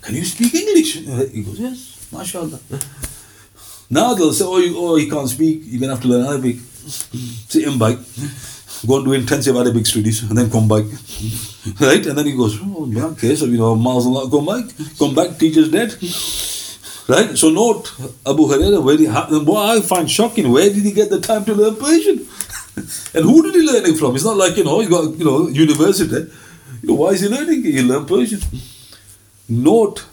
Can 0.03 0.15
you 0.15 0.25
speak 0.25 0.55
English? 0.55 0.93
He 1.33 1.43
goes, 1.43 1.59
Yes, 1.59 2.07
mashallah. 2.13 2.61
Now 3.89 4.15
they'll 4.15 4.33
say, 4.33 4.45
Oh, 4.45 4.59
you, 4.59 4.75
oh 4.77 4.97
he 4.97 5.09
can't 5.09 5.29
speak, 5.29 5.63
you're 5.65 5.81
gonna 5.81 5.95
have 5.95 6.03
to 6.03 6.09
learn 6.09 6.27
Arabic. 6.27 6.57
Sit 7.49 7.65
him 7.67 7.79
back. 7.79 7.97
Go 8.85 8.97
and 8.97 9.05
do 9.05 9.13
intensive 9.13 9.57
Arabic 9.57 9.87
studies 9.87 10.23
and 10.23 10.37
then 10.37 10.51
come 10.51 10.69
back. 10.69 10.85
right? 11.81 12.05
And 12.07 12.19
then 12.19 12.27
he 12.27 12.37
goes, 12.37 12.59
Oh, 12.61 12.91
okay, 13.13 13.35
so 13.37 13.47
you 13.47 13.57
know, 13.59 13.75
miles 13.75 14.05
and 14.07 14.15
lot 14.15 14.31
come 14.31 14.47
back. 14.47 14.65
Come 14.99 15.15
back, 15.15 15.39
teacher's 15.39 15.71
dead. 15.71 15.93
Right? 17.09 17.39
So 17.39 17.51
note 17.51 17.93
Abu 18.27 18.47
Huraira, 18.49 18.83
where 18.83 18.99
he, 18.99 19.07
what 19.07 19.77
I 19.77 19.81
find 19.81 20.11
shocking, 20.11 20.51
where 20.51 20.69
did 20.69 20.83
he 20.83 20.93
get 20.93 21.09
the 21.11 21.21
time 21.21 21.45
to 21.45 21.55
learn 21.55 21.77
Persian? 21.77 22.19
and 23.15 23.25
who 23.25 23.43
did 23.43 23.55
he 23.55 23.63
learn 23.63 23.87
it 23.87 23.97
from? 23.97 24.15
It's 24.17 24.25
not 24.25 24.37
like, 24.37 24.57
you 24.57 24.65
know, 24.65 24.81
he 24.81 24.89
got, 24.89 25.17
you 25.17 25.25
know, 25.25 25.49
university. 25.49 26.31
You 26.83 26.89
know, 26.89 26.95
why 26.95 27.11
is 27.11 27.21
he 27.21 27.29
learning? 27.29 27.63
He 27.63 27.83
learned 27.83 28.09
Persian. 28.09 28.41
Note, 29.49 30.05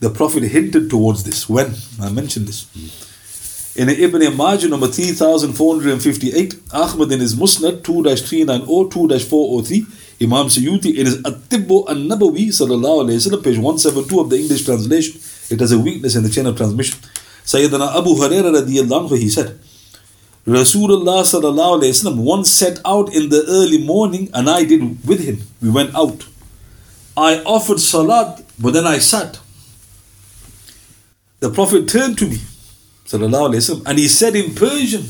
the 0.00 0.10
Prophet 0.10 0.42
hinted 0.44 0.90
towards 0.90 1.24
this. 1.24 1.48
When? 1.48 1.74
I 2.00 2.10
mentioned 2.10 2.46
this. 2.46 2.66
In 3.76 3.90
Ibn 3.90 4.34
Majah 4.34 4.68
number 4.68 4.86
3458, 4.86 6.60
Ahmad 6.72 7.12
in 7.12 7.20
his 7.20 7.34
Musnad 7.34 7.82
2-390, 7.82 8.64
2-403, 8.90 10.22
Imam 10.22 10.46
Suyuti 10.46 10.96
in 10.96 11.04
his 11.04 11.16
At-Tibbu 11.18 11.86
an-Nabawi 11.86 12.48
sallallahu 12.48 13.04
alayhi 13.04 13.30
wa 13.30 13.42
page 13.42 13.58
172 13.58 14.18
of 14.18 14.30
the 14.30 14.38
English 14.38 14.64
translation, 14.64 15.20
it 15.50 15.60
has 15.60 15.72
a 15.72 15.78
weakness 15.78 16.16
in 16.16 16.22
the 16.22 16.30
chain 16.30 16.46
of 16.46 16.56
transmission. 16.56 16.98
Sayyidina 17.44 17.98
Abu 17.98 18.14
Hurairah 18.14 18.62
radiallahu 18.62 19.08
anhu, 19.10 19.18
he 19.18 19.28
said, 19.28 19.58
Rasulullah 20.46 21.20
sallallahu 21.20 21.82
alayhi 21.82 21.92
wasallam 21.92 22.16
once 22.24 22.50
set 22.50 22.80
out 22.86 23.14
in 23.14 23.28
the 23.28 23.44
early 23.46 23.84
morning 23.84 24.30
and 24.32 24.48
I 24.48 24.64
did 24.64 25.06
with 25.06 25.20
him. 25.22 25.42
We 25.60 25.68
went 25.68 25.94
out. 25.94 26.26
I 27.14 27.42
offered 27.42 27.80
salat, 27.80 28.42
but 28.58 28.72
then 28.72 28.86
I 28.86 29.00
sat. 29.00 29.38
The 31.40 31.50
Prophet 31.50 31.86
turned 31.88 32.16
to 32.18 32.26
me, 32.26 32.40
and 33.12 33.98
he 33.98 34.08
said 34.08 34.34
in 34.36 34.54
Persian, 34.54 35.04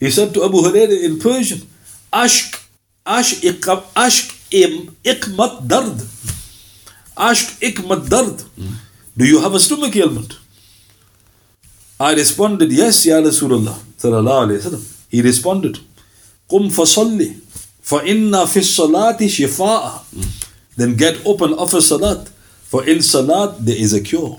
he 0.00 0.10
said 0.10 0.32
to 0.34 0.44
Abu 0.44 0.58
Hurairah 0.62 1.02
in 1.04 1.18
Persian, 1.18 1.62
Ashk, 2.12 2.60
Ashk, 3.06 3.42
Ashk, 3.94 4.32
Ikmat 5.04 5.66
Dard. 5.66 5.96
Ashk, 7.16 7.60
Ikmat 7.60 8.08
Dard. 8.08 8.42
Do 9.16 9.24
you 9.24 9.40
have 9.40 9.54
a 9.54 9.60
stomach 9.60 9.94
ailment? 9.96 10.38
I 11.98 12.14
responded, 12.14 12.70
Yes, 12.72 13.06
Ya 13.06 13.20
Rasulullah. 13.20 13.76
He 15.10 15.22
responded, 15.22 15.78
Qum 16.50 16.68
fasalli, 16.70 17.40
fa 17.80 18.04
inna 18.04 18.46
fi 18.46 18.60
salati 18.60 19.26
shifa'a. 19.28 20.02
Then 20.76 20.96
get 20.96 21.24
up 21.26 21.40
and 21.40 21.54
offer 21.54 21.80
salat, 21.80 22.28
for 22.64 22.84
in 22.84 23.00
salat 23.02 23.64
there 23.64 23.76
is 23.76 23.92
a 23.92 24.00
cure. 24.00 24.36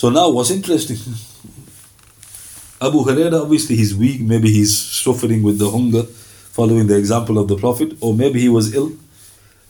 So 0.00 0.08
now 0.08 0.30
what's 0.30 0.50
interesting? 0.50 0.96
Abu 2.80 3.04
Huraira, 3.04 3.42
obviously 3.42 3.76
he's 3.76 3.94
weak, 3.94 4.22
maybe 4.22 4.50
he's 4.50 4.74
suffering 4.74 5.42
with 5.42 5.58
the 5.58 5.70
hunger, 5.70 6.04
following 6.04 6.86
the 6.86 6.96
example 6.96 7.38
of 7.38 7.48
the 7.48 7.56
Prophet, 7.58 7.92
or 8.00 8.14
maybe 8.14 8.40
he 8.40 8.48
was 8.48 8.74
ill. 8.74 8.92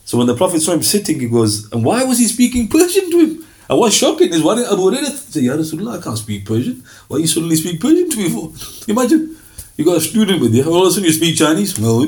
So 0.04 0.18
when 0.18 0.28
the 0.28 0.36
Prophet 0.36 0.60
saw 0.60 0.74
him 0.74 0.84
sitting, 0.84 1.18
he 1.18 1.26
goes, 1.26 1.68
and 1.72 1.84
why 1.84 2.04
was 2.04 2.20
he 2.20 2.28
speaking 2.28 2.68
Persian 2.68 3.10
to 3.10 3.18
him? 3.18 3.44
And 3.68 3.76
what's 3.80 3.96
shocking 3.96 4.32
is 4.32 4.40
what 4.40 4.58
Abu 4.58 4.82
Hurairah 4.82 5.06
said, 5.06 5.42
Ya 5.42 5.54
Rasulullah, 5.54 5.98
I 5.98 6.00
can't 6.00 6.16
speak 6.16 6.46
Persian. 6.46 6.84
Why 7.08 7.18
you 7.18 7.26
suddenly 7.26 7.56
speak 7.56 7.80
Persian 7.80 8.08
to 8.08 8.16
me 8.16 8.28
for? 8.30 8.52
Imagine, 8.88 9.36
you 9.76 9.84
got 9.84 9.96
a 9.96 10.00
student 10.00 10.40
with 10.40 10.54
you, 10.54 10.62
all 10.62 10.82
of 10.82 10.90
a 10.90 10.92
sudden 10.92 11.06
you 11.06 11.12
speak 11.12 11.36
Chinese. 11.36 11.76
Well, 11.76 12.02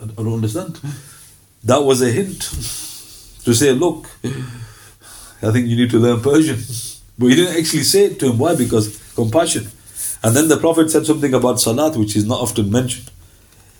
I 0.00 0.06
don't 0.16 0.32
understand. 0.32 0.80
That 1.62 1.82
was 1.82 2.00
a 2.00 2.10
hint 2.10 2.40
to 3.44 3.52
say, 3.52 3.72
look, 3.72 4.08
I 5.44 5.52
think 5.52 5.68
you 5.68 5.76
need 5.76 5.90
to 5.90 5.98
learn 5.98 6.20
Persian. 6.20 6.58
But 7.16 7.26
he 7.26 7.36
didn't 7.36 7.56
actually 7.56 7.84
say 7.84 8.06
it 8.06 8.18
to 8.18 8.30
him. 8.30 8.38
Why? 8.38 8.56
Because 8.56 8.98
compassion. 9.14 9.68
And 10.24 10.34
then 10.34 10.48
the 10.48 10.56
Prophet 10.56 10.90
said 10.90 11.06
something 11.06 11.32
about 11.32 11.60
salat, 11.60 11.96
which 11.96 12.16
is 12.16 12.26
not 12.26 12.40
often 12.40 12.70
mentioned. 12.70 13.08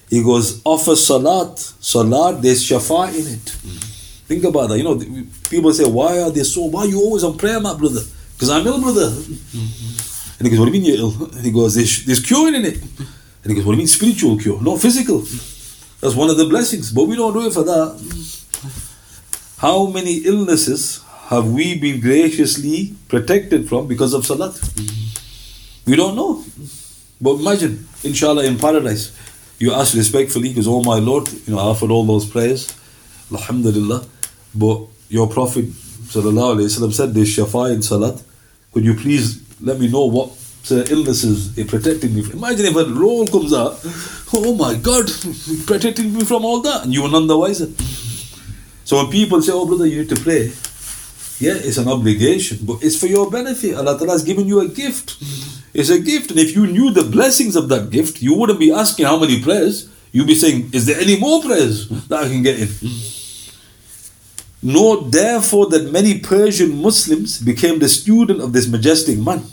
He 0.08 0.22
goes, 0.22 0.62
offer 0.64 0.94
salat. 0.94 1.58
Salat, 1.58 2.42
there's 2.42 2.62
shafa 2.62 3.08
in 3.08 3.26
it. 3.26 3.44
Mm-hmm. 3.44 4.26
Think 4.28 4.44
about 4.44 4.68
that. 4.68 4.78
You 4.78 4.84
know, 4.84 4.96
people 5.50 5.72
say, 5.72 5.84
why 5.84 6.20
are 6.20 6.30
they 6.30 6.44
so, 6.44 6.62
why 6.66 6.82
are 6.82 6.86
you 6.86 6.98
always 7.00 7.24
on 7.24 7.36
prayer, 7.36 7.58
my 7.58 7.76
brother? 7.76 8.02
Because 8.34 8.50
I'm 8.50 8.66
ill, 8.66 8.80
brother. 8.80 9.08
Mm-hmm. 9.10 10.38
And 10.38 10.46
he 10.46 10.50
goes, 10.50 10.60
what 10.60 10.70
do 10.70 10.78
you 10.78 10.82
mean 10.82 10.90
you're 10.90 10.98
ill? 10.98 11.28
And 11.36 11.44
he 11.44 11.50
goes, 11.50 11.74
there's, 11.74 12.04
there's 12.04 12.20
cure 12.24 12.54
in 12.54 12.64
it. 12.64 12.80
And 13.42 13.50
he 13.50 13.54
goes, 13.54 13.64
what 13.64 13.72
do 13.72 13.76
you 13.76 13.78
mean 13.78 13.88
spiritual 13.88 14.38
cure? 14.38 14.62
Not 14.62 14.80
physical. 14.80 15.20
That's 16.00 16.14
one 16.14 16.30
of 16.30 16.36
the 16.36 16.46
blessings. 16.46 16.92
But 16.92 17.04
we 17.04 17.16
don't 17.16 17.32
do 17.32 17.46
it 17.46 17.52
for 17.52 17.64
that. 17.64 17.96
Mm-hmm. 17.98 19.60
How 19.66 19.86
many 19.86 20.18
illnesses 20.18 21.03
have 21.29 21.47
we 21.49 21.77
been 21.77 21.99
graciously 21.99 22.95
protected 23.07 23.67
from 23.69 23.87
because 23.87 24.13
of 24.13 24.25
salat? 24.25 24.59
We 25.85 25.95
don't 25.95 26.15
know. 26.15 26.43
But 27.21 27.35
imagine, 27.35 27.87
inshallah, 28.03 28.45
in 28.45 28.57
paradise, 28.57 29.11
you 29.59 29.73
ask 29.73 29.93
respectfully, 29.95 30.49
because, 30.49 30.67
oh 30.67 30.81
my 30.81 30.99
Lord, 30.99 31.27
you 31.45 31.53
know, 31.53 31.59
I 31.59 31.63
offered 31.63 31.91
all 31.91 32.05
those 32.05 32.25
prayers, 32.25 32.73
alhamdulillah, 33.31 34.05
but 34.55 34.87
your 35.09 35.27
Prophet 35.27 35.65
وسلم, 35.65 36.93
said 36.93 37.13
this 37.13 37.37
shafa 37.37 37.73
in 37.73 37.81
salat. 37.81 38.21
Could 38.71 38.85
you 38.85 38.93
please 38.93 39.41
let 39.61 39.79
me 39.79 39.87
know 39.87 40.05
what 40.05 40.29
uh, 40.71 40.85
illnesses 40.89 41.57
it 41.57 41.67
protected 41.67 42.13
me 42.13 42.21
from? 42.21 42.37
Imagine 42.37 42.67
if 42.67 42.75
a 42.75 42.85
roll 42.85 43.27
comes 43.27 43.53
out, 43.53 43.79
oh 44.33 44.55
my 44.55 44.75
God, 44.75 45.09
protecting 45.65 46.13
me 46.13 46.23
from 46.23 46.45
all 46.45 46.61
that, 46.61 46.83
and 46.85 46.93
you 46.93 47.03
were 47.03 47.09
none 47.09 47.27
the 47.27 47.37
wiser. 47.37 47.67
So 48.85 48.97
when 48.97 49.11
people 49.11 49.41
say, 49.41 49.51
oh 49.53 49.65
brother, 49.65 49.85
you 49.85 49.99
need 49.99 50.09
to 50.09 50.15
pray, 50.15 50.51
yeah, 51.39 51.55
it's 51.55 51.77
an 51.77 51.87
obligation, 51.87 52.59
but 52.63 52.83
it's 52.83 52.99
for 52.99 53.07
your 53.07 53.31
benefit. 53.31 53.75
Allah 53.75 53.97
Ta'ala 53.97 54.11
has 54.13 54.23
given 54.23 54.45
you 54.45 54.59
a 54.59 54.67
gift. 54.67 55.15
It's 55.73 55.89
a 55.89 55.99
gift. 55.99 56.31
And 56.31 56.39
if 56.39 56.55
you 56.55 56.67
knew 56.67 56.91
the 56.91 57.03
blessings 57.03 57.55
of 57.55 57.69
that 57.69 57.89
gift, 57.91 58.21
you 58.21 58.33
wouldn't 58.33 58.59
be 58.59 58.73
asking 58.73 59.05
how 59.05 59.17
many 59.17 59.41
prayers. 59.41 59.89
You'd 60.11 60.27
be 60.27 60.35
saying, 60.35 60.71
Is 60.73 60.85
there 60.85 60.99
any 60.99 61.17
more 61.17 61.41
prayers 61.41 61.87
that 62.09 62.23
I 62.23 62.27
can 62.27 62.43
get 62.43 62.59
in? 62.59 62.67
Note 64.61 65.11
therefore 65.11 65.67
that 65.69 65.91
many 65.91 66.19
Persian 66.19 66.81
Muslims 66.81 67.39
became 67.39 67.79
the 67.79 67.87
student 67.87 68.41
of 68.41 68.51
this 68.51 68.67
majestic 68.67 69.17
man. 69.17 69.43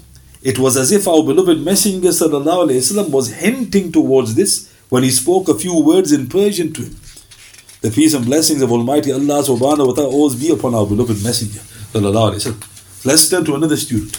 It 0.43 0.59
was 0.59 0.76
as 0.76 0.90
if 0.90 1.07
our 1.07 1.23
beloved 1.23 1.61
Messenger 1.61 2.09
وسلم, 2.09 3.11
was 3.11 3.35
hinting 3.35 3.93
towards 3.93 4.35
this 4.35 4.73
when 4.88 5.05
he 5.05 5.11
spoke 5.11 5.49
a 5.49 5.55
few 5.55 5.78
words 5.81 6.12
in 6.12 6.28
Persian 6.28 6.73
to 6.73 6.83
him. 6.83 6.97
The 7.82 7.90
peace 7.90 8.14
and 8.14 8.26
blessings 8.26 8.62
of 8.62 8.72
Almighty 8.72 9.12
Allah 9.12 9.42
subhanahu 9.42 9.88
wa 9.88 9.94
ta'ala 9.94 10.10
always 10.10 10.36
be 10.36 10.52
upon 10.52 10.76
our 10.76 10.86
beloved 10.86 11.24
Messenger. 11.24 11.62
Let's 13.04 13.28
turn 13.28 13.44
to 13.46 13.56
another 13.56 13.76
student. 13.76 14.16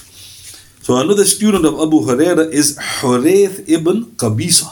So 0.83 0.97
another 0.97 1.25
student 1.25 1.64
of 1.64 1.75
Abu 1.75 2.00
Huraira 2.00 2.50
is 2.52 2.76
Hurayth 2.76 3.69
ibn 3.69 4.07
Qabisa. 4.16 4.66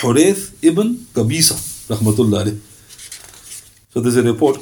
Hurayth 0.00 0.56
ibn 0.64 0.94
Qabisa. 1.12 1.52
Rahmatullah 1.92 2.58
So 3.90 4.00
there's 4.00 4.16
a 4.16 4.22
report. 4.22 4.56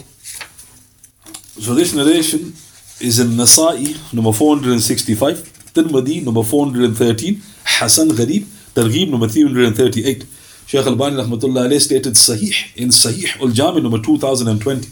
So 1.61 1.75
this 1.75 1.95
narration 1.95 2.53
is 3.01 3.21
in 3.21 3.29
Nasa'i, 3.29 4.13
number 4.13 4.33
465, 4.33 5.73
Tirmidhi, 5.73 6.25
number 6.25 6.43
413, 6.43 7.41
Hasan 7.65 8.09
Gharib, 8.09 8.43
Targhib, 8.75 9.09
number 9.09 9.29
338. 9.29 10.27
Shaykh 10.71 10.87
Al-Albani 10.87 11.17
rahmatullah 11.17 11.67
alayhi 11.67 11.81
stated 11.81 12.12
Sahih 12.12 12.77
in 12.77 12.91
Sahih 12.91 13.41
Al-Jami 13.41 13.81
number 13.81 13.99
2020. 13.99 14.87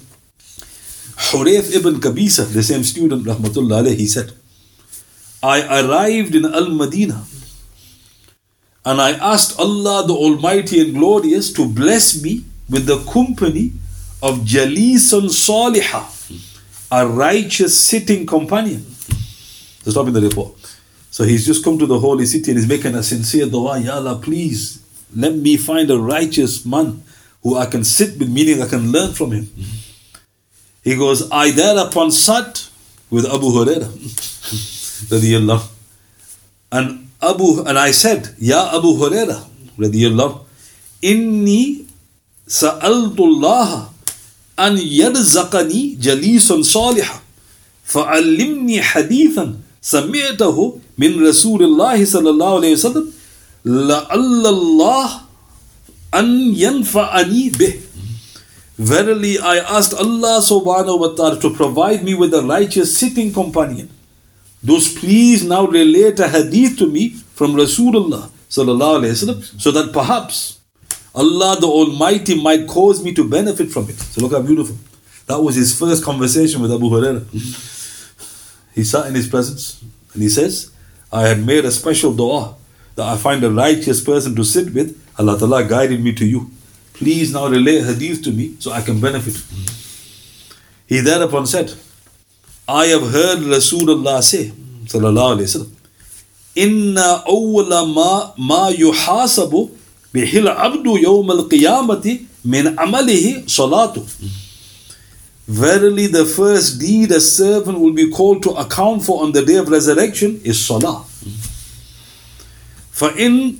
Hurayth 1.30 1.72
ibn 1.76 2.00
Kabisa, 2.00 2.52
the 2.52 2.64
same 2.64 2.82
student 2.82 3.24
rahmatullah 3.24 3.84
alayhi, 3.84 3.94
he 3.94 4.06
said, 4.08 4.32
I 5.40 5.60
arrived 5.80 6.34
in 6.34 6.46
Al 6.46 6.70
Madinah 6.70 7.24
and 8.84 9.00
I 9.00 9.12
asked 9.12 9.56
Allah 9.60 10.04
the 10.04 10.14
Almighty 10.14 10.80
and 10.80 10.94
Glorious 10.94 11.52
to 11.52 11.68
bless 11.68 12.20
me 12.20 12.42
with 12.68 12.86
the 12.86 12.98
company 13.12 13.70
of 14.20 14.40
Jalisun 14.40 15.30
Salihah, 15.30 16.10
a 16.90 17.06
righteous 17.06 17.78
sitting 17.78 18.26
companion. 18.26 18.84
So 19.84 19.92
stop 19.92 20.08
in 20.08 20.12
the 20.12 20.22
report. 20.22 20.56
So 21.12 21.22
he's 21.22 21.46
just 21.46 21.62
come 21.62 21.78
to 21.78 21.86
the 21.86 22.00
holy 22.00 22.26
city 22.26 22.50
and 22.50 22.58
he's 22.58 22.68
making 22.68 22.96
a 22.96 23.02
sincere 23.04 23.46
dua, 23.46 23.78
Ya 23.78 23.94
Allah, 23.94 24.18
please 24.20 24.82
let 25.14 25.34
me 25.34 25.56
find 25.56 25.90
a 25.90 25.98
righteous 25.98 26.64
man 26.64 27.02
who 27.42 27.56
I 27.56 27.66
can 27.66 27.84
sit 27.84 28.18
with, 28.18 28.28
meaning 28.28 28.60
I 28.62 28.68
can 28.68 28.92
learn 28.92 29.14
from 29.14 29.32
him. 29.32 29.44
Mm-hmm. 29.44 29.88
He 30.82 30.96
goes, 30.96 31.30
I 31.30 31.50
thereupon 31.50 32.10
sat 32.10 32.68
with 33.10 33.26
Abu 33.26 33.50
Hurairah. 33.52 33.92
and 36.72 37.08
Abu 37.20 37.62
and 37.64 37.78
I 37.78 37.90
said, 37.90 38.34
Ya 38.38 38.76
Abu 38.76 38.94
Hurairah, 38.94 39.44
radiallahu, 39.78 40.44
inni 41.02 41.86
sa'altullah 42.46 43.90
an 44.58 44.76
yarzaqani 44.76 45.96
jalisun 45.98 46.64
salihah 46.64 47.20
fa'allimni 47.84 48.80
hadithan 48.80 49.60
sami'tahu 49.80 50.80
min 50.98 51.18
Rasulillahi 51.20 52.04
sallallahu 52.04 52.58
alayhi 52.60 52.74
wa 52.76 52.84
sallam 52.90 53.06
Allah 53.68 55.26
an 56.12 56.54
yanfa'ani 56.54 57.50
bih. 57.50 57.84
Verily, 58.78 59.38
I 59.38 59.58
asked 59.58 59.92
Allah 59.92 60.38
subhanahu 60.40 61.00
wa 61.00 61.08
ta'ala 61.08 61.40
to 61.40 61.50
provide 61.52 62.04
me 62.04 62.14
with 62.14 62.32
a 62.32 62.42
righteous 62.42 62.96
sitting 62.96 63.32
companion. 63.32 63.90
Those 64.62 64.94
please 64.96 65.44
now 65.44 65.66
relate 65.66 66.20
a 66.20 66.28
hadith 66.28 66.78
to 66.78 66.86
me 66.86 67.10
from 67.34 67.54
Rasulullah 67.54 68.30
sallallahu 68.48 69.02
alayhi 69.02 69.60
so 69.60 69.70
that 69.72 69.92
perhaps 69.92 70.60
Allah 71.14 71.58
the 71.60 71.66
Almighty 71.66 72.40
might 72.40 72.66
cause 72.66 73.02
me 73.02 73.12
to 73.14 73.28
benefit 73.28 73.70
from 73.70 73.88
it. 73.88 73.98
So 73.98 74.22
look 74.22 74.32
how 74.32 74.42
beautiful. 74.42 74.76
That 75.26 75.40
was 75.42 75.56
his 75.56 75.76
first 75.76 76.04
conversation 76.04 76.62
with 76.62 76.72
Abu 76.72 76.88
Huraira. 76.88 77.22
He 78.74 78.84
sat 78.84 79.06
in 79.06 79.14
his 79.14 79.28
presence 79.28 79.82
and 80.14 80.22
he 80.22 80.28
says, 80.28 80.70
I 81.12 81.26
had 81.26 81.44
made 81.44 81.64
a 81.64 81.72
special 81.72 82.14
dua 82.14 82.54
I 83.04 83.16
find 83.16 83.42
a 83.44 83.50
righteous 83.50 84.00
person 84.02 84.34
to 84.36 84.44
sit 84.44 84.72
with. 84.74 84.96
Allah 85.18 85.38
Ta'ala 85.38 85.64
guided 85.64 86.02
me 86.02 86.12
to 86.14 86.26
you. 86.26 86.50
Please 86.94 87.32
now 87.32 87.46
relay 87.48 87.80
hadith 87.80 88.22
to 88.24 88.32
me 88.32 88.56
so 88.58 88.72
I 88.72 88.82
can 88.82 89.00
benefit. 89.00 89.36
He 90.86 91.00
thereupon 91.00 91.46
said, 91.46 91.74
I 92.66 92.86
have 92.86 93.10
heard 93.10 93.38
Rasulullah 93.38 94.22
say, 94.22 94.52
Sallallahu 94.86 95.36
Alaihi 95.36 95.48
Wasallam, 95.48 95.70
Inna 96.56 97.22
awwala 97.26 97.86
ma, 97.94 98.32
ma 98.36 98.70
yuhasabu 98.70 99.70
bihil 100.12 100.48
abdu 100.48 100.98
yawm 100.98 101.30
al-qiyamati 101.30 102.26
min 102.44 102.66
amalihi 102.76 103.44
salatu. 103.44 104.02
Verily 105.46 106.06
the 106.08 106.24
first 106.24 106.80
deed 106.80 107.10
a 107.12 107.20
servant 107.20 107.78
will 107.78 107.92
be 107.92 108.10
called 108.10 108.42
to 108.42 108.50
account 108.50 109.02
for 109.04 109.22
on 109.22 109.32
the 109.32 109.44
day 109.44 109.56
of 109.56 109.68
resurrection 109.68 110.40
is 110.44 110.58
salah. 110.66 111.04
فَإِن 112.97 113.55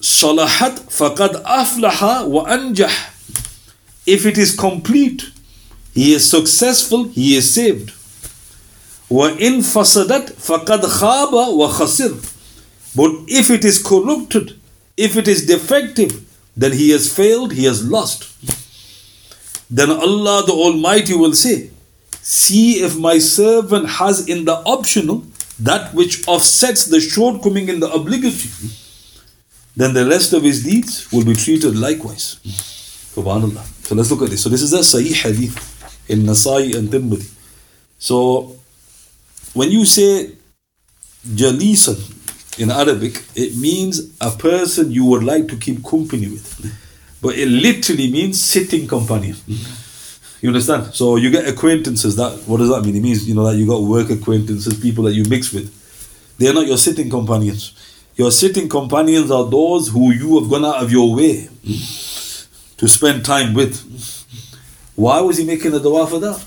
صَلَحَتْ 0.00 0.90
فَقَدْ 0.90 1.42
أَفْلَحَ 1.44 2.02
وَأَنْجَحَ 2.28 2.92
If 4.06 4.26
it 4.26 4.36
is 4.36 4.54
complete, 4.54 5.30
he 5.94 6.12
is 6.14 6.28
successful, 6.28 7.04
he 7.04 7.36
is 7.36 7.52
saved. 7.54 7.90
وَإِن 9.10 9.62
فَسَدَتْ 9.62 10.32
فَقَدْ 10.34 10.80
خَابَ 10.82 11.32
وَخَسِرْ 11.32 12.94
But 12.96 13.10
if 13.28 13.50
it 13.50 13.64
is 13.64 13.82
corrupted, 13.82 14.58
if 14.96 15.16
it 15.16 15.26
is 15.28 15.46
defective, 15.46 16.20
then 16.56 16.72
he 16.72 16.90
has 16.90 17.12
failed, 17.12 17.52
he 17.52 17.64
has 17.64 17.86
lost. 17.88 18.28
Then 19.70 19.90
Allah 19.90 20.44
the 20.46 20.52
Almighty 20.52 21.14
will 21.14 21.32
say, 21.34 21.70
See 22.22 22.82
if 22.82 22.96
my 22.96 23.18
servant 23.18 23.88
has 23.88 24.28
in 24.28 24.44
the 24.44 24.54
optional 24.64 25.24
that 25.59 25.93
which 25.93 26.27
offsets 26.27 26.85
the 26.85 26.99
shortcoming 26.99 27.69
in 27.69 27.79
the 27.79 27.91
obligatory. 27.91 28.71
Then 29.75 29.93
the 29.93 30.05
rest 30.05 30.33
of 30.33 30.43
his 30.43 30.63
deeds 30.63 31.11
will 31.11 31.25
be 31.25 31.35
treated 31.35 31.75
likewise. 31.75 32.37
Subhanallah. 33.15 33.63
So 33.85 33.95
let's 33.95 34.11
look 34.11 34.21
at 34.21 34.29
this. 34.29 34.43
So 34.43 34.49
this 34.49 34.61
is 34.61 34.73
a 34.73 34.79
Sahih 34.79 35.13
Hadith 35.23 36.09
in 36.09 36.19
Nasai 36.23 36.75
and 36.77 36.89
Tirmidhi. 36.89 37.31
So 37.97 38.55
when 39.53 39.71
you 39.71 39.85
say 39.85 40.31
Jalisan 41.27 42.59
in 42.59 42.71
Arabic, 42.71 43.23
it 43.35 43.57
means 43.57 44.15
a 44.21 44.31
person 44.31 44.91
you 44.91 45.05
would 45.05 45.23
like 45.23 45.47
to 45.47 45.55
keep 45.55 45.83
company 45.83 46.27
with. 46.27 46.75
But 47.21 47.37
it 47.37 47.47
literally 47.47 48.11
means 48.11 48.41
sitting 48.41 48.87
companion. 48.87 49.35
You 50.41 50.49
understand? 50.49 50.93
So 50.93 51.17
you 51.17 51.29
get 51.29 51.47
acquaintances. 51.47 52.15
That 52.15 52.47
what 52.47 52.57
does 52.57 52.69
that 52.69 52.83
mean? 52.83 52.95
It 52.95 53.01
means 53.01 53.27
you 53.27 53.35
know 53.35 53.45
that 53.45 53.57
you 53.57 53.67
got 53.67 53.81
work 53.81 54.09
acquaintances, 54.09 54.79
people 54.79 55.03
that 55.05 55.13
you 55.13 55.25
mix 55.25 55.51
with. 55.51 55.75
They're 56.37 56.53
not 56.53 56.67
your 56.67 56.77
sitting 56.77 57.09
companions. 57.09 57.73
Your 58.15 58.31
sitting 58.31 58.69
companions 58.69 59.31
are 59.31 59.49
those 59.49 59.89
who 59.89 60.11
you 60.11 60.39
have 60.39 60.49
gone 60.49 60.65
out 60.65 60.83
of 60.83 60.91
your 60.91 61.13
way 61.15 61.49
to 62.77 62.87
spend 62.87 63.25
time 63.25 63.53
with. 63.53 63.85
Why 64.95 65.21
was 65.21 65.37
he 65.37 65.45
making 65.45 65.73
a 65.73 65.79
dua 65.79 66.07
for 66.07 66.19
that? 66.19 66.43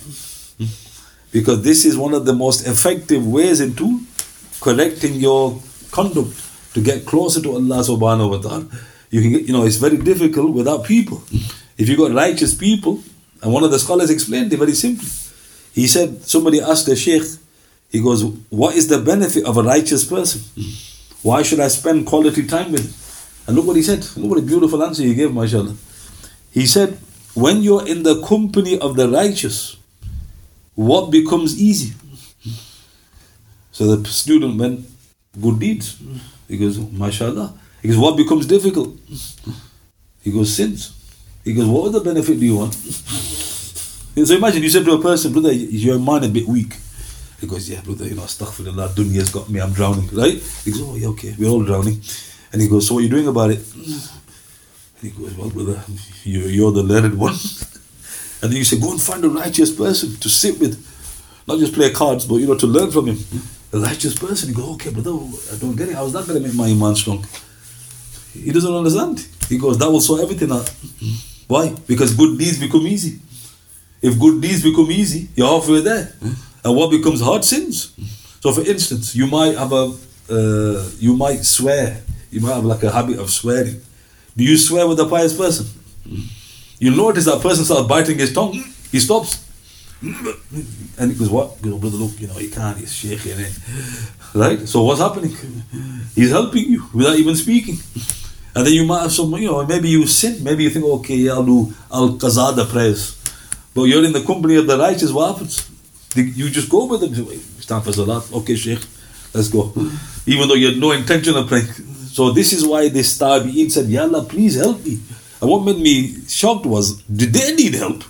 Because 1.30 1.62
this 1.62 1.84
is 1.84 1.96
one 1.96 2.12
of 2.12 2.26
the 2.26 2.34
most 2.34 2.66
effective 2.66 3.26
ways 3.26 3.60
into 3.60 4.00
correcting 4.60 5.14
your 5.14 5.60
conduct 5.90 6.36
to 6.74 6.82
get 6.82 7.04
closer 7.06 7.40
to 7.42 7.52
Allah 7.52 7.80
subhanahu 7.80 8.30
wa 8.30 8.38
ta'ala. 8.38 8.66
You 9.10 9.20
can 9.20 9.32
get, 9.32 9.42
you 9.42 9.52
know, 9.52 9.64
it's 9.64 9.76
very 9.76 9.96
difficult 9.96 10.52
without 10.52 10.84
people. 10.84 11.22
If 11.78 11.88
you 11.88 11.96
got 11.96 12.12
righteous 12.12 12.54
people, 12.54 13.02
and 13.42 13.52
one 13.52 13.64
of 13.64 13.70
the 13.70 13.78
scholars 13.78 14.10
explained 14.10 14.52
it 14.52 14.56
very 14.56 14.72
simply. 14.74 15.08
He 15.74 15.86
said, 15.88 16.22
somebody 16.22 16.60
asked 16.60 16.86
the 16.86 16.94
sheikh, 16.96 17.24
he 17.90 18.00
goes, 18.00 18.24
What 18.48 18.74
is 18.74 18.88
the 18.88 18.98
benefit 18.98 19.44
of 19.44 19.58
a 19.58 19.62
righteous 19.62 20.04
person? 20.04 20.40
Why 21.22 21.42
should 21.42 21.60
I 21.60 21.68
spend 21.68 22.06
quality 22.06 22.46
time 22.46 22.72
with 22.72 22.86
him? 22.86 22.94
And 23.46 23.56
look 23.56 23.66
what 23.66 23.76
he 23.76 23.82
said. 23.82 24.06
Look 24.16 24.30
what 24.30 24.38
a 24.38 24.42
beautiful 24.42 24.82
answer 24.82 25.02
he 25.02 25.14
gave, 25.14 25.34
mashallah. 25.34 25.76
He 26.52 26.66
said, 26.66 26.98
When 27.34 27.62
you're 27.62 27.86
in 27.86 28.02
the 28.02 28.22
company 28.22 28.78
of 28.78 28.96
the 28.96 29.08
righteous, 29.08 29.76
what 30.74 31.10
becomes 31.10 31.60
easy? 31.60 31.94
So 33.72 33.96
the 33.96 34.08
student 34.08 34.58
went, 34.58 34.86
Good 35.40 35.58
deeds. 35.58 35.98
He 36.48 36.56
goes, 36.58 36.78
mashallah. 36.78 37.54
He 37.82 37.88
goes, 37.88 37.98
What 37.98 38.16
becomes 38.16 38.46
difficult? 38.46 38.96
He 40.22 40.30
goes, 40.30 40.54
Sins. 40.54 41.01
He 41.44 41.54
goes, 41.54 41.66
What 41.66 41.88
other 41.88 42.00
benefit 42.04 42.38
do 42.38 42.46
you 42.46 42.56
want? 42.56 42.74
so 42.74 44.34
imagine 44.34 44.62
you 44.62 44.70
said 44.70 44.84
to 44.84 44.92
a 44.92 45.02
person, 45.02 45.32
Brother, 45.32 45.52
your 45.52 45.98
mind 45.98 46.24
a 46.24 46.28
bit 46.28 46.46
weak? 46.46 46.76
He 47.40 47.46
goes, 47.46 47.68
Yeah, 47.68 47.80
brother, 47.80 48.06
you 48.06 48.14
know, 48.14 48.22
astaghfirullah, 48.22 48.94
dunya's 48.94 49.30
got 49.30 49.48
me, 49.48 49.60
I'm 49.60 49.72
drowning, 49.72 50.08
right? 50.12 50.34
He 50.64 50.70
goes, 50.70 50.82
Oh, 50.82 50.94
yeah, 50.94 51.08
okay, 51.08 51.34
we're 51.38 51.48
all 51.50 51.64
drowning. 51.64 52.00
And 52.52 52.62
he 52.62 52.68
goes, 52.68 52.86
So 52.86 52.94
what 52.94 53.00
are 53.00 53.02
you 53.02 53.08
doing 53.08 53.26
about 53.26 53.50
it? 53.50 53.58
And 53.74 53.90
he 55.00 55.10
goes, 55.10 55.34
Well, 55.34 55.50
brother, 55.50 55.82
you're, 56.22 56.48
you're 56.48 56.72
the 56.72 56.82
learned 56.82 57.18
one. 57.18 57.34
And 58.42 58.50
then 58.50 58.58
you 58.58 58.64
say, 58.64 58.80
Go 58.80 58.90
and 58.90 59.00
find 59.00 59.24
a 59.24 59.28
righteous 59.28 59.72
person 59.74 60.16
to 60.16 60.28
sit 60.28 60.58
with. 60.58 60.74
Not 61.46 61.60
just 61.60 61.74
play 61.74 61.90
cards, 61.92 62.26
but 62.26 62.36
you 62.36 62.48
know, 62.48 62.56
to 62.56 62.66
learn 62.66 62.90
from 62.90 63.06
him. 63.06 63.18
A 63.72 63.78
righteous 63.78 64.18
person. 64.18 64.48
He 64.48 64.54
goes, 64.54 64.68
Okay, 64.74 64.90
brother, 64.90 65.10
I 65.52 65.58
don't 65.58 65.76
get 65.76 65.88
it. 65.88 65.94
How's 65.94 66.12
that 66.12 66.26
going 66.26 66.42
to 66.42 66.48
make 66.48 66.56
my 66.56 66.66
iman 66.66 66.96
strong? 66.96 67.24
He 68.32 68.50
doesn't 68.50 68.74
understand. 68.74 69.24
He 69.48 69.58
goes, 69.58 69.78
That 69.78 69.90
will 69.90 70.00
sort 70.00 70.22
everything 70.22 70.50
out. 70.50 70.68
Why? 71.48 71.74
Because 71.86 72.14
good 72.14 72.38
deeds 72.38 72.58
become 72.58 72.86
easy. 72.86 73.18
If 74.00 74.18
good 74.18 74.40
deeds 74.40 74.62
become 74.62 74.90
easy, 74.90 75.28
you're 75.36 75.46
halfway 75.48 75.80
there. 75.80 76.12
And 76.64 76.76
what 76.76 76.90
becomes 76.90 77.20
hard? 77.20 77.44
Sins. 77.44 77.92
So, 78.40 78.52
for 78.52 78.62
instance, 78.62 79.14
you 79.14 79.26
might 79.26 79.56
have 79.56 79.72
a, 79.72 79.94
uh, 80.30 80.90
you 80.98 81.16
might 81.16 81.44
swear. 81.44 82.02
You 82.30 82.40
might 82.40 82.54
have 82.54 82.64
like 82.64 82.82
a 82.82 82.90
habit 82.90 83.18
of 83.18 83.30
swearing. 83.30 83.80
Do 84.36 84.44
you 84.44 84.56
swear 84.56 84.86
with 84.88 84.98
a 85.00 85.06
pious 85.06 85.36
person? 85.36 85.66
You 86.78 86.90
notice 86.90 87.26
that 87.26 87.40
person 87.42 87.64
starts 87.64 87.86
biting 87.86 88.18
his 88.18 88.32
tongue. 88.32 88.54
He 88.90 88.98
stops. 88.98 89.48
And 90.02 91.12
he 91.12 91.18
goes, 91.18 91.30
what? 91.30 91.58
He 91.62 91.70
goes, 91.70 91.78
brother, 91.78 91.96
look, 91.96 92.20
you 92.20 92.26
know, 92.26 92.34
he 92.34 92.48
can't, 92.48 92.76
he's 92.78 92.92
shaking 92.92 93.38
it. 93.38 93.52
Right? 94.34 94.66
So 94.66 94.82
what's 94.82 95.00
happening? 95.00 95.36
He's 96.14 96.30
helping 96.30 96.64
you 96.64 96.88
without 96.92 97.16
even 97.16 97.36
speaking. 97.36 97.76
And 98.54 98.66
then 98.66 98.72
you 98.74 98.84
might 98.84 99.02
have 99.02 99.12
some, 99.12 99.32
you 99.34 99.48
know, 99.50 99.64
maybe 99.66 99.88
you 99.88 100.06
sin. 100.06 100.42
Maybe 100.44 100.64
you 100.64 100.70
think, 100.70 100.84
okay, 100.84 101.16
yeah, 101.16 101.32
I'll 101.32 101.44
do 101.44 101.72
Al 101.90 102.10
Qazada 102.18 102.68
prayers. 102.68 103.18
But 103.74 103.84
you're 103.84 104.04
in 104.04 104.12
the 104.12 104.22
company 104.22 104.56
of 104.56 104.66
the 104.66 104.76
righteous, 104.78 105.10
what 105.10 105.32
happens? 105.32 105.70
You 106.14 106.50
just 106.50 106.68
go 106.68 106.84
with 106.84 107.00
them. 107.00 107.14
It's 107.30 107.64
time 107.64 107.80
for 107.80 107.92
Salat. 107.92 108.30
Okay, 108.32 108.54
Sheikh, 108.54 108.80
let's 109.32 109.48
go. 109.48 109.68
Hmm. 109.68 109.96
Even 110.26 110.48
though 110.48 110.54
you 110.54 110.68
had 110.68 110.76
no 110.76 110.92
intention 110.92 111.34
of 111.36 111.48
praying. 111.48 111.66
So 112.12 112.30
this 112.30 112.52
is 112.52 112.66
why 112.66 112.90
this 112.90 113.18
Tabi'in 113.18 113.70
said, 113.70 113.86
Ya 113.86 114.02
Allah, 114.02 114.24
please 114.24 114.56
help 114.56 114.84
me. 114.84 115.00
And 115.40 115.50
what 115.50 115.64
made 115.64 115.78
me 115.78 116.14
shocked 116.28 116.66
was, 116.66 117.02
did 117.04 117.32
they 117.32 117.54
need 117.54 117.74
help? 117.74 118.04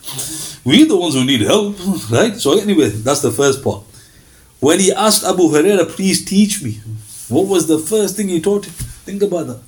We're 0.65 0.87
the 0.87 0.97
ones 0.97 1.15
who 1.15 1.25
need 1.25 1.43
help, 1.43 1.77
right? 2.11 2.37
So 2.37 2.59
anyway, 2.59 2.89
that's 2.89 3.23
the 3.23 3.31
first 3.31 3.63
part. 3.63 3.85
When 4.59 4.81
he 4.81 4.93
asked 4.93 5.25
Abu 5.25 5.49
Huraira, 5.49 5.89
please 5.89 6.25
teach 6.25 6.63
me, 6.63 6.81
what 7.29 7.47
was 7.47 7.69
the 7.69 7.79
first 7.79 8.17
thing 8.17 8.29
he 8.29 8.41
taught 8.41 8.67
him? 8.67 8.73
Think 9.05 9.23
about 9.23 9.47
that. 9.47 9.61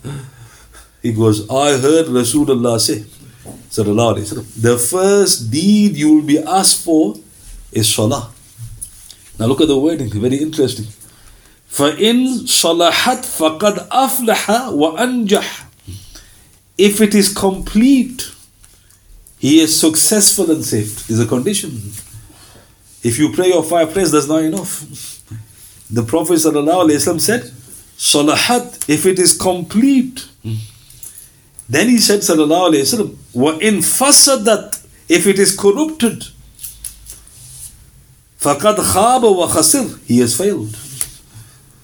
He 1.04 1.14
goes, 1.14 1.50
I 1.50 1.78
heard 1.78 2.08
Rasulullah 2.08 2.80
say, 2.80 3.06
Sallallahu 3.70 4.18
Alaihi 4.18 4.34
Wasallam, 4.34 4.62
the 4.62 4.78
first 4.78 5.50
deed 5.52 5.96
you 5.96 6.16
will 6.16 6.26
be 6.26 6.40
asked 6.40 6.84
for 6.84 7.16
is 7.72 7.94
salah. 7.94 8.32
Now 9.40 9.46
look 9.46 9.62
at 9.62 9.68
the 9.68 9.78
wording, 9.80 10.10
very 10.12 10.38
interesting. 10.38 10.86
فَإِن 11.72 12.46
صَلَحَتْ 12.48 13.24
فَقَدْ 13.38 13.88
أَفْلَحَ 13.90 14.46
وَأَنْجَحَ 14.74 15.66
If 16.78 17.00
it 17.00 17.14
is 17.16 17.34
complete, 17.34 18.32
he 19.38 19.62
is 19.62 19.80
successful 19.80 20.52
and 20.52 20.66
saved. 20.66 21.10
Is 21.10 21.20
a 21.20 21.26
condition. 21.28 21.70
If 23.04 23.18
you 23.18 23.32
pray 23.32 23.48
your 23.48 23.64
five 23.64 23.94
prayers, 23.94 24.12
that's 24.12 24.28
not 24.28 24.44
enough. 24.44 24.82
The 25.90 26.04
Prophet 26.04 26.34
ﷺ 26.34 27.22
said, 27.22 27.42
Salahat, 27.98 28.90
if 28.90 29.06
it 29.06 29.18
is 29.20 29.38
complete. 29.38 30.28
then 31.69 31.89
he 31.89 31.99
said, 31.99 32.21
Sallallahu 32.21 32.73
Alaihi 32.73 32.83
Wasallam, 32.83 33.17
wa 33.33 33.51
in 33.59 33.77
fasadat, 33.77 34.87
if 35.09 35.27
it 35.27 35.39
is 35.39 35.57
corrupted, 35.57 36.25
faqad 38.39 38.77
khaba 38.77 39.35
wa 39.37 39.49
khasir, 39.49 40.03
he 40.05 40.19
has 40.19 40.37
failed. 40.37 40.77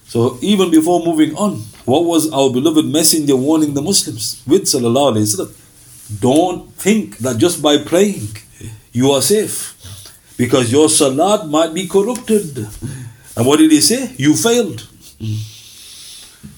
So 0.07 0.37
even 0.41 0.69
before 0.69 1.03
moving 1.05 1.35
on, 1.35 1.63
what 1.85 2.03
was 2.03 2.31
our 2.31 2.51
beloved 2.51 2.85
messenger 2.85 3.35
warning 3.35 3.73
the 3.73 3.81
Muslims 3.81 4.43
with 4.45 4.63
Sallallahu 4.63 5.15
Alaihi 5.15 5.25
Wasallam? 5.35 6.19
Don't 6.19 6.73
think 6.73 7.17
that 7.19 7.37
just 7.37 7.61
by 7.61 7.77
praying 7.77 8.27
you 8.91 9.11
are 9.11 9.21
safe. 9.21 9.75
Because 10.37 10.71
your 10.71 10.89
salat 10.89 11.47
might 11.47 11.73
be 11.73 11.87
corrupted. 11.87 12.57
And 13.37 13.45
what 13.45 13.59
did 13.59 13.71
he 13.71 13.79
say? 13.79 14.13
You 14.17 14.35
failed. 14.35 14.87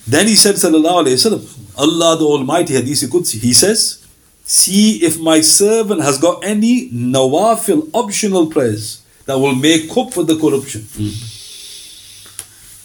Then 0.08 0.28
he 0.28 0.36
said, 0.36 0.56
Sallallahu 0.56 1.06
Alaihi 1.06 1.18
Wasallam, 1.20 1.44
Allah 1.78 2.18
the 2.18 2.26
Almighty, 2.26 2.74
Hadith 2.74 3.10
Qudsi, 3.10 3.40
he 3.40 3.54
says, 3.54 4.00
See 4.46 4.98
if 5.04 5.20
my 5.20 5.42
servant 5.42 6.02
has 6.02 6.18
got 6.18 6.44
any 6.44 6.90
nawafil, 6.92 7.90
optional 7.94 8.48
prayers 8.48 9.02
that 9.26 9.38
will 9.40 9.56
make 9.56 9.90
up 9.98 10.14
for 10.14 10.24
the 10.24 10.38
corruption. 10.38 10.82
Mm. 10.82 11.40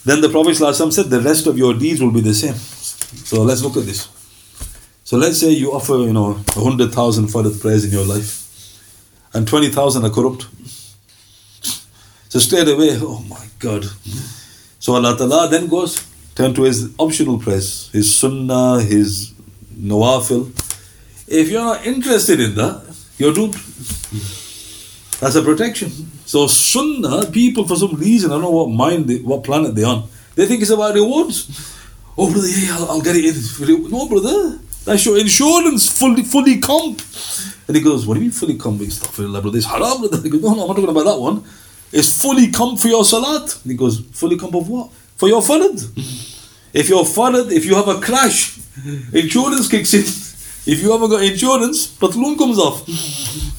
Then 0.05 0.21
the 0.21 0.29
Prophet 0.29 0.51
ﷺ 0.51 0.93
said, 0.93 1.09
the 1.09 1.19
rest 1.19 1.45
of 1.47 1.57
your 1.57 1.73
deeds 1.73 2.01
will 2.01 2.11
be 2.11 2.21
the 2.21 2.33
same. 2.33 2.55
So 2.55 3.43
let's 3.43 3.61
look 3.61 3.75
at 3.77 3.85
this. 3.85 4.07
So 5.03 5.17
let's 5.17 5.39
say 5.39 5.49
you 5.51 5.73
offer, 5.73 5.93
you 5.93 6.13
know, 6.13 6.33
100,000 6.55 7.25
fardh 7.27 7.59
prayers 7.59 7.83
in 7.83 7.91
your 7.91 8.05
life 8.05 8.39
and 9.33 9.47
20,000 9.47 10.05
are 10.05 10.09
corrupt. 10.09 10.47
So 12.29 12.39
straight 12.39 12.67
away, 12.67 12.97
oh 13.01 13.19
my 13.27 13.45
God. 13.59 13.85
So 14.79 14.95
Allah 14.95 15.17
Ta'ala 15.17 15.49
then 15.49 15.67
goes, 15.67 16.08
turn 16.39 16.53
to 16.53 16.63
his 16.63 16.95
optional 16.97 17.37
prayers, 17.37 17.89
his 17.91 18.15
sunnah, 18.15 18.81
his 18.81 19.33
nawafil. 19.75 20.49
If 21.27 21.49
you're 21.51 21.61
not 21.61 21.85
interested 21.85 22.39
in 22.39 22.55
that, 22.55 22.95
you're 23.17 23.33
doomed. 23.33 23.55
That's 25.19 25.35
a 25.35 25.41
protection. 25.41 25.89
So 26.25 26.47
Sunnah, 26.47 27.29
people 27.29 27.67
for 27.67 27.75
some 27.75 27.93
reason, 27.95 28.31
I 28.31 28.35
don't 28.35 28.43
know 28.43 28.51
what 28.51 28.69
mind, 28.69 29.09
they, 29.09 29.17
what 29.17 29.43
planet 29.43 29.75
they're 29.75 29.85
on, 29.85 30.07
they 30.35 30.45
think 30.45 30.61
it's 30.61 30.71
about 30.71 30.95
rewards. 30.95 31.75
Oh 32.17 32.31
brother, 32.31 32.47
yeah, 32.47 32.77
I'll, 32.77 32.91
I'll 32.91 33.01
get 33.01 33.17
it 33.17 33.25
in. 33.25 33.91
No 33.91 34.07
brother, 34.07 34.59
that's 34.85 35.05
your 35.05 35.19
insurance, 35.19 35.89
fully 35.89 36.23
fully 36.23 36.59
comp. 36.59 37.01
And 37.67 37.75
he 37.75 37.83
goes, 37.83 38.07
what 38.07 38.13
do 38.13 38.21
you 38.21 38.27
mean 38.27 38.31
fully 38.31 38.57
comp? 38.57 38.79
Astaghfirullah 38.79 39.41
brother, 39.41 39.57
it's 39.57 39.67
haram 39.67 39.99
brother. 39.99 40.21
He 40.21 40.29
goes, 40.29 40.41
no, 40.41 40.53
no, 40.53 40.61
I'm 40.61 40.67
not 40.69 40.75
talking 40.77 40.89
about 40.89 41.03
that 41.03 41.19
one. 41.19 41.43
It's 41.91 42.21
fully 42.21 42.49
comp 42.49 42.79
for 42.79 42.87
your 42.87 43.03
salat. 43.03 43.61
And 43.63 43.71
he 43.73 43.77
goes, 43.77 43.99
fully 44.13 44.37
comp 44.37 44.55
of 44.55 44.69
what? 44.69 44.89
For 45.19 45.27
your 45.27 45.41
farad. 45.41 45.77
If 46.73 46.87
you're 46.87 47.03
farad, 47.03 47.51
if 47.51 47.65
you 47.65 47.75
have 47.75 47.89
a 47.89 47.99
crash, 47.99 48.57
insurance 49.11 49.67
kicks 49.67 49.93
in. 49.93 50.05
If 50.71 50.81
you 50.81 50.91
haven't 50.91 51.09
got 51.09 51.23
insurance, 51.23 51.87
patloon 51.87 52.37
comes 52.37 52.57
off. 52.57 52.87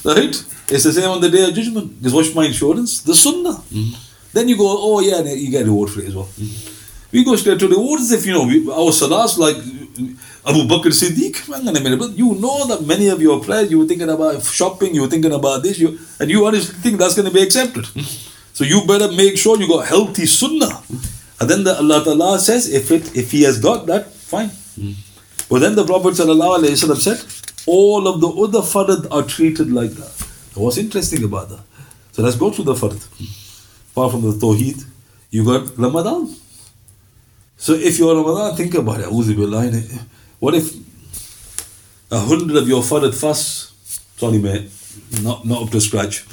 Right? 0.04 0.34
It's 0.72 0.84
the 0.84 0.92
same 0.92 1.10
on 1.10 1.20
the 1.20 1.28
day 1.28 1.44
of 1.46 1.54
judgment. 1.54 1.98
Because 1.98 2.14
what's 2.14 2.34
my 2.34 2.46
insurance? 2.46 3.02
The 3.02 3.14
sunnah. 3.14 3.58
Mm-hmm. 3.70 3.92
Then 4.32 4.48
you 4.48 4.56
go, 4.56 4.68
oh 4.68 5.00
yeah, 5.00 5.20
you 5.20 5.50
get 5.50 5.66
reward 5.66 5.90
for 5.90 6.00
it 6.00 6.08
as 6.08 6.14
well. 6.16 6.26
Mm-hmm. 6.26 6.76
We 7.12 7.24
go 7.24 7.36
straight 7.36 7.58
to 7.58 7.68
rewards 7.68 8.10
if 8.12 8.24
you 8.24 8.32
know 8.32 8.44
our 8.72 8.92
salahs 8.92 9.36
like 9.36 9.56
Abu 10.50 10.62
Bakr 10.72 10.92
Siddiq. 11.00 11.34
But 11.98 12.16
you 12.16 12.34
know 12.36 12.66
that 12.68 12.86
many 12.86 13.08
of 13.08 13.20
your 13.20 13.40
prayers 13.40 13.70
you 13.70 13.80
were 13.80 13.86
thinking 13.86 14.08
about 14.08 14.42
shopping, 14.44 14.94
you 14.94 15.02
were 15.02 15.08
thinking 15.08 15.32
about 15.32 15.62
this, 15.64 15.78
you 15.78 15.98
and 16.20 16.30
you 16.30 16.46
honestly 16.46 16.74
think 16.76 16.98
that's 16.98 17.16
going 17.16 17.28
to 17.28 17.34
be 17.34 17.42
accepted. 17.42 17.84
So 18.54 18.64
you 18.64 18.86
better 18.86 19.10
make 19.12 19.36
sure 19.36 19.58
you 19.60 19.68
got 19.68 19.86
healthy 19.86 20.24
sunnah. 20.24 20.80
And 21.40 21.48
then 21.48 21.64
the 21.64 21.76
Allah 21.76 22.05
Ta'ala 22.05 22.38
says, 22.38 22.68
if 22.72 22.90
it 22.90 23.16
if 23.16 23.31
he 23.31 23.42
has 23.42 23.59
got 23.59 23.87
that, 23.87 24.07
fine. 24.12 24.50
But 25.48 25.61
then 25.61 25.74
the 25.74 25.85
Prophet 25.85 26.14
said, 26.16 26.29
all 27.66 28.07
of 28.07 28.20
the 28.20 28.29
other 28.29 28.61
farad 28.61 29.07
are 29.11 29.22
treated 29.22 29.72
like 29.72 29.90
that. 29.92 30.12
What's 30.55 30.76
interesting 30.76 31.24
about 31.24 31.48
that? 31.48 31.61
So 32.12 32.22
let's 32.22 32.37
go 32.37 32.50
through 32.50 32.66
the 32.66 32.74
fard. 32.74 33.00
Apart 33.92 34.12
from 34.12 34.22
the 34.22 34.33
Tawheed, 34.33 34.85
you 35.31 35.44
got 35.44 35.76
Ramadan. 35.79 36.35
So 37.57 37.74
if 37.74 37.98
you're 37.98 38.14
Ramadan, 38.14 38.57
think 38.57 38.74
about 38.74 39.00
it. 39.00 39.09
What 40.40 40.55
if 40.55 40.74
a 42.11 42.18
hundred 42.18 42.57
of 42.57 42.68
your 42.68 42.83
fard 42.83 43.14
fasts, 43.14 43.72
sorry 44.16 44.38
mate, 44.38 44.70
not, 45.22 45.44
not 45.44 45.62
up 45.62 45.70
to 45.70 45.81
scratch. 45.81 46.24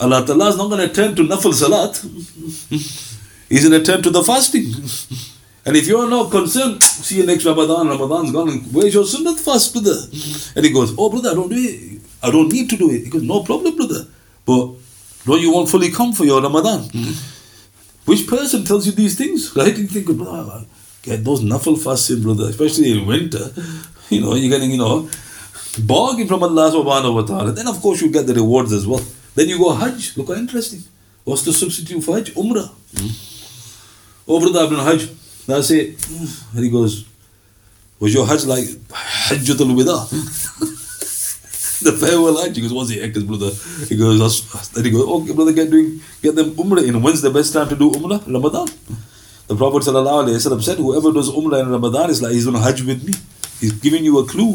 Allah 0.00 0.24
Ta'ala 0.26 0.48
is 0.48 0.56
not 0.56 0.68
going 0.68 0.88
to 0.88 0.94
turn 0.94 1.14
to 1.16 1.22
Nafal 1.22 1.54
Salat. 1.54 2.02
Going 3.48 3.70
to 3.70 3.82
turn 3.82 4.02
to 4.02 4.10
the 4.10 4.22
fasting. 4.22 4.64
And 5.64 5.76
if 5.76 5.86
you're 5.86 6.08
not 6.08 6.30
concerned, 6.30 6.82
see 6.82 7.18
you 7.18 7.26
next 7.26 7.44
Ramadan, 7.44 7.88
Ramadan's 7.88 8.32
gone, 8.32 8.48
where's 8.72 8.94
your 8.94 9.04
Sunnah 9.04 9.34
fast, 9.36 9.72
brother? 9.72 9.96
And 10.54 10.64
he 10.64 10.72
goes, 10.72 10.94
oh 10.96 11.10
brother, 11.10 11.30
I 11.30 11.34
don't 11.34 11.48
do 11.48 11.56
it. 11.56 12.00
I 12.22 12.30
don't 12.30 12.52
need 12.52 12.70
to 12.70 12.76
do 12.76 12.90
it. 12.90 13.04
He 13.04 13.10
goes, 13.10 13.22
no 13.22 13.42
problem, 13.42 13.76
brother. 13.76 14.06
But 14.44 14.74
don't 15.24 15.40
you 15.40 15.52
want 15.52 15.68
fully 15.68 15.90
come 15.90 16.12
for 16.12 16.24
your 16.24 16.40
Ramadan? 16.40 16.88
Which 18.04 18.28
person 18.28 18.64
tells 18.64 18.86
you 18.86 18.92
these 18.92 19.16
things? 19.18 19.52
Right? 19.56 19.76
You 19.76 19.88
think, 19.88 20.06
brother, 20.06 20.64
get 21.02 21.24
those 21.24 21.42
nafal 21.42 21.82
fasting, 21.82 22.22
brother, 22.22 22.44
especially 22.48 22.92
in 22.98 23.06
winter. 23.06 23.50
You 24.08 24.20
know, 24.20 24.36
you're 24.36 24.50
getting, 24.50 24.70
you 24.70 24.78
know, 24.78 25.10
bargain 25.82 26.28
from 26.28 26.40
Allah 26.44 26.70
subhanahu 26.70 27.14
wa 27.14 27.22
ta'ala. 27.22 27.50
Then 27.50 27.66
of 27.66 27.80
course 27.80 28.00
you 28.00 28.08
get 28.08 28.28
the 28.28 28.34
rewards 28.34 28.72
as 28.72 28.86
well. 28.86 29.02
Then 29.34 29.48
you 29.48 29.58
go 29.58 29.74
Hajj. 29.74 30.16
Look 30.16 30.28
how 30.28 30.34
interesting. 30.34 30.84
What's 31.24 31.42
the 31.42 31.52
substitute 31.52 32.04
for 32.04 32.14
Hajj? 32.14 32.32
Umrah. 32.34 32.70
Mm-hmm. 32.94 33.35
Oh 34.28 34.40
the 34.40 34.52
done 34.52 34.84
Hajj. 34.84 35.10
That's 35.46 35.70
it. 35.70 36.08
And 36.54 36.64
he 36.64 36.70
goes, 36.70 37.06
was 38.00 38.12
your 38.12 38.26
Hajj 38.26 38.44
like 38.44 38.64
Hajjatul 38.64 39.74
Wida? 39.74 40.08
the 41.82 41.92
farewell 41.92 42.42
Hajj. 42.42 42.56
He 42.56 42.62
goes, 42.62 42.72
what's 42.72 42.88
the 42.90 43.00
Because 43.06 43.24
brother? 43.24 43.50
He 43.88 43.96
goes, 43.96 44.70
then 44.72 44.84
he 44.84 44.90
goes, 44.90 45.06
okay, 45.06 45.32
brother, 45.32 45.52
get 45.52 45.70
doing, 45.70 46.00
get 46.22 46.34
them 46.34 46.50
Umrah 46.56 46.86
in. 46.86 47.00
When's 47.00 47.22
the 47.22 47.30
best 47.30 47.52
time 47.52 47.68
to 47.68 47.76
do 47.76 47.90
Umrah? 47.90 48.26
Ramadan. 48.26 48.68
The 49.46 49.54
Prophet 49.54 49.84
said, 49.84 50.78
whoever 50.78 51.12
does 51.12 51.30
Umrah 51.30 51.62
in 51.62 51.70
Ramadan 51.70 52.10
is 52.10 52.20
like 52.20 52.32
he's 52.32 52.48
on 52.48 52.54
Hajj 52.54 52.82
with 52.82 53.04
me. 53.06 53.12
He's 53.60 53.72
giving 53.72 54.04
you 54.04 54.18
a 54.18 54.26
clue. 54.26 54.54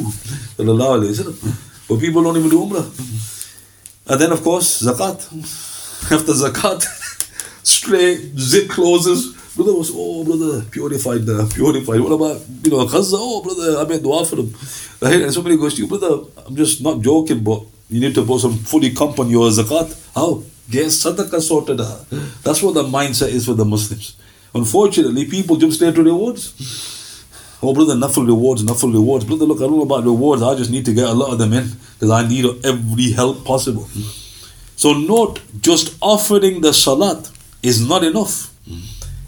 But 0.58 2.00
people 2.00 2.24
don't 2.24 2.38
even 2.38 2.50
do 2.50 2.60
Umrah. 2.60 2.88
And 4.08 4.20
then, 4.20 4.32
of 4.32 4.44
course, 4.44 4.82
Zakat. 4.82 5.32
After 6.12 6.34
Zakat, 6.34 6.84
straight 7.64 8.38
zip 8.38 8.70
closes. 8.70 9.41
Brother 9.56 9.74
was, 9.74 9.92
oh, 9.94 10.24
brother, 10.24 10.64
purified, 10.72 11.28
uh, 11.28 11.46
purified. 11.54 12.00
What 12.00 12.14
about, 12.14 12.42
you 12.64 12.72
know, 12.72 12.86
Khazza? 12.86 13.16
Oh, 13.18 13.42
brother, 13.44 13.80
I 13.80 13.84
made 13.84 14.02
dua 14.02 14.24
for 14.26 14.38
him. 14.38 14.54
Right? 15.02 15.22
And 15.24 15.34
somebody 15.34 15.58
goes 15.58 15.74
to 15.76 15.82
you, 15.82 15.88
brother, 15.88 16.24
I'm 16.46 16.56
just 16.56 16.82
not 16.82 17.02
joking, 17.02 17.44
but 17.44 17.64
you 17.90 18.00
need 18.00 18.16
to 18.16 18.26
put 18.26 18.40
some 18.40 18.54
fully 18.54 18.94
comp 18.94 19.20
on 19.20 19.30
your 19.30 19.50
zakat. 19.50 19.92
How? 20.16 20.42
Get 20.70 20.86
sadaqah 20.86 21.42
sorted 21.42 21.80
That's 22.44 22.64
what 22.64 22.76
the 22.76 22.84
mindset 22.84 23.30
is 23.30 23.46
for 23.46 23.54
the 23.54 23.66
Muslims. 23.66 24.16
Unfortunately, 24.56 25.26
people 25.26 25.58
jump 25.58 25.74
straight 25.74 25.96
to 25.96 26.04
rewards. 26.04 27.26
Oh, 27.62 27.74
brother, 27.74 27.96
nafil 27.96 28.26
rewards, 28.26 28.64
nafil 28.64 28.94
rewards. 28.94 29.26
Brother, 29.26 29.46
look, 29.46 29.58
I 29.58 29.64
don't 29.64 29.78
know 29.78 29.84
about 29.84 30.06
rewards. 30.06 30.42
I 30.42 30.56
just 30.56 30.72
need 30.72 30.86
to 30.86 30.94
get 30.94 31.10
a 31.10 31.14
lot 31.14 31.34
of 31.34 31.40
them 31.40 31.52
in 31.52 31.70
because 31.94 32.10
I 32.10 32.26
need 32.26 32.46
every 32.66 33.12
help 33.12 33.44
possible. 33.44 33.84
So, 34.78 34.94
note, 34.94 35.42
just 35.60 35.98
offering 36.02 36.62
the 36.62 36.74
salat 36.74 37.30
is 37.62 37.86
not 37.86 38.06
enough 38.06 38.51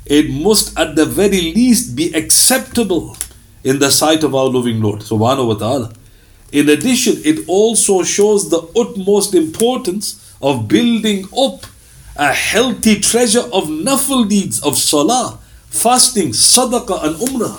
it 0.06 0.30
must 0.30 0.78
at 0.78 0.96
the 0.96 1.06
very 1.06 1.54
least 1.54 1.96
be 1.96 2.14
acceptable 2.14 3.16
in 3.64 3.80
the 3.80 3.90
sight 3.90 4.24
of 4.24 4.36
our 4.36 4.46
loving 4.46 4.82
Lord 4.82 5.00
subhanahu 5.00 5.48
wa 5.48 5.54
ta'ala. 5.56 5.94
In 6.52 6.70
addition, 6.70 7.16
it 7.24 7.48
also 7.48 8.04
shows 8.04 8.50
the 8.50 8.62
utmost 8.78 9.34
importance 9.34 10.36
of 10.42 10.68
building 10.68 11.26
up 11.38 11.66
a 12.16 12.32
healthy 12.32 13.00
treasure 13.00 13.42
of 13.52 13.66
nafil 13.70 14.30
deeds 14.30 14.62
of 14.62 14.78
salah, 14.78 15.40
fasting, 15.70 16.30
sadaqah, 16.30 17.06
and 17.06 17.16
umrah. 17.16 17.58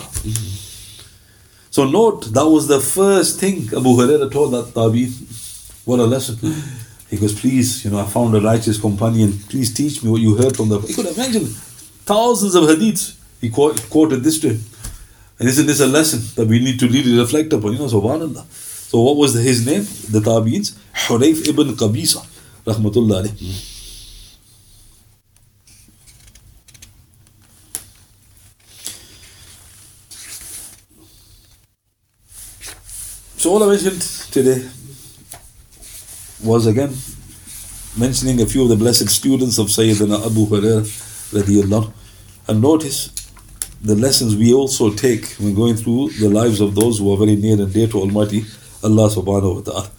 So 1.70 1.84
note 1.90 2.32
that 2.34 2.46
was 2.46 2.68
the 2.68 2.78
first 2.78 3.40
thing 3.40 3.66
Abu 3.74 3.96
Hurairah 3.98 4.30
told 4.30 4.52
that 4.52 4.72
tabi. 4.74 5.10
What 5.84 5.98
a 5.98 6.04
lesson. 6.04 6.38
He 7.10 7.16
goes, 7.16 7.38
please, 7.38 7.84
you 7.84 7.90
know, 7.90 7.98
I 7.98 8.06
found 8.06 8.34
a 8.36 8.40
righteous 8.40 8.78
companion. 8.80 9.32
Please 9.48 9.74
teach 9.74 10.02
me 10.02 10.10
what 10.10 10.20
you 10.20 10.36
heard 10.36 10.56
from 10.56 10.68
the. 10.68 10.80
You 10.80 10.94
could 10.94 11.06
imagine 11.06 11.46
thousands 12.04 12.54
of 12.54 12.64
hadiths. 12.64 13.16
He 13.40 13.50
quote, 13.50 13.80
quoted 13.90 14.22
this 14.22 14.38
to 14.40 14.48
him. 14.50 14.60
And 15.38 15.48
isn't 15.48 15.66
this 15.66 15.80
a 15.80 15.86
lesson 15.86 16.20
that 16.36 16.48
we 16.48 16.60
need 16.60 16.78
to 16.80 16.88
really 16.88 17.18
reflect 17.18 17.52
upon? 17.52 17.72
You 17.72 17.78
know, 17.80 17.86
subhanAllah. 17.86 18.44
So 18.90 19.00
what 19.00 19.16
was 19.16 19.34
the, 19.34 19.42
his 19.42 19.66
name? 19.66 19.82
The 20.10 20.20
Tabi'ins? 20.20 20.78
Hurayth 20.94 21.48
ibn 21.48 21.74
Qabisa. 21.74 22.24
Rahmatullah 22.64 23.24
alayh. 23.24 23.30
Hmm. 23.30 23.70
So 33.36 33.50
all 33.50 33.62
I 33.64 33.66
mentioned 33.66 34.00
today 34.32 34.66
was 36.42 36.66
again 36.66 36.94
mentioning 37.98 38.40
a 38.40 38.46
few 38.46 38.62
of 38.62 38.70
the 38.70 38.76
blessed 38.76 39.10
students 39.10 39.58
of 39.58 39.66
Sayyidina 39.66 40.24
Abu 40.24 40.46
Hurairah 40.46 41.13
radiallahu 41.32 41.92
and 42.48 42.60
notice 42.60 43.10
the 43.82 43.94
lessons 43.94 44.34
we 44.36 44.52
also 44.52 44.90
take 44.92 45.26
when 45.38 45.54
going 45.54 45.76
through 45.76 46.10
the 46.20 46.28
lives 46.28 46.60
of 46.60 46.74
those 46.74 46.98
who 46.98 47.12
are 47.12 47.18
very 47.18 47.36
near 47.36 47.60
and 47.60 47.72
dear 47.72 47.86
to 47.86 47.98
Almighty 48.00 48.44
Allah 48.82 49.08
subhanahu 49.08 49.56
wa 49.56 49.60
ta'ala. 49.60 49.90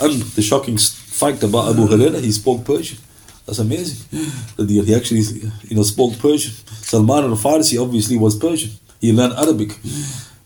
And 0.00 0.22
the 0.22 0.42
shocking 0.42 0.76
fact 0.78 1.42
about 1.42 1.70
Abu 1.70 1.86
Hurairah, 1.86 2.20
he 2.20 2.32
spoke 2.32 2.64
Persian. 2.64 2.98
That's 3.46 3.58
amazing. 3.58 3.98
He 4.56 4.94
actually 4.94 5.22
you 5.68 5.76
know 5.76 5.82
spoke 5.82 6.18
Persian. 6.18 6.52
Salman 6.82 7.24
al-Farsi 7.24 7.80
obviously 7.80 8.16
was 8.16 8.36
Persian. 8.36 8.70
He 9.00 9.12
learned 9.12 9.34
Arabic. 9.34 9.70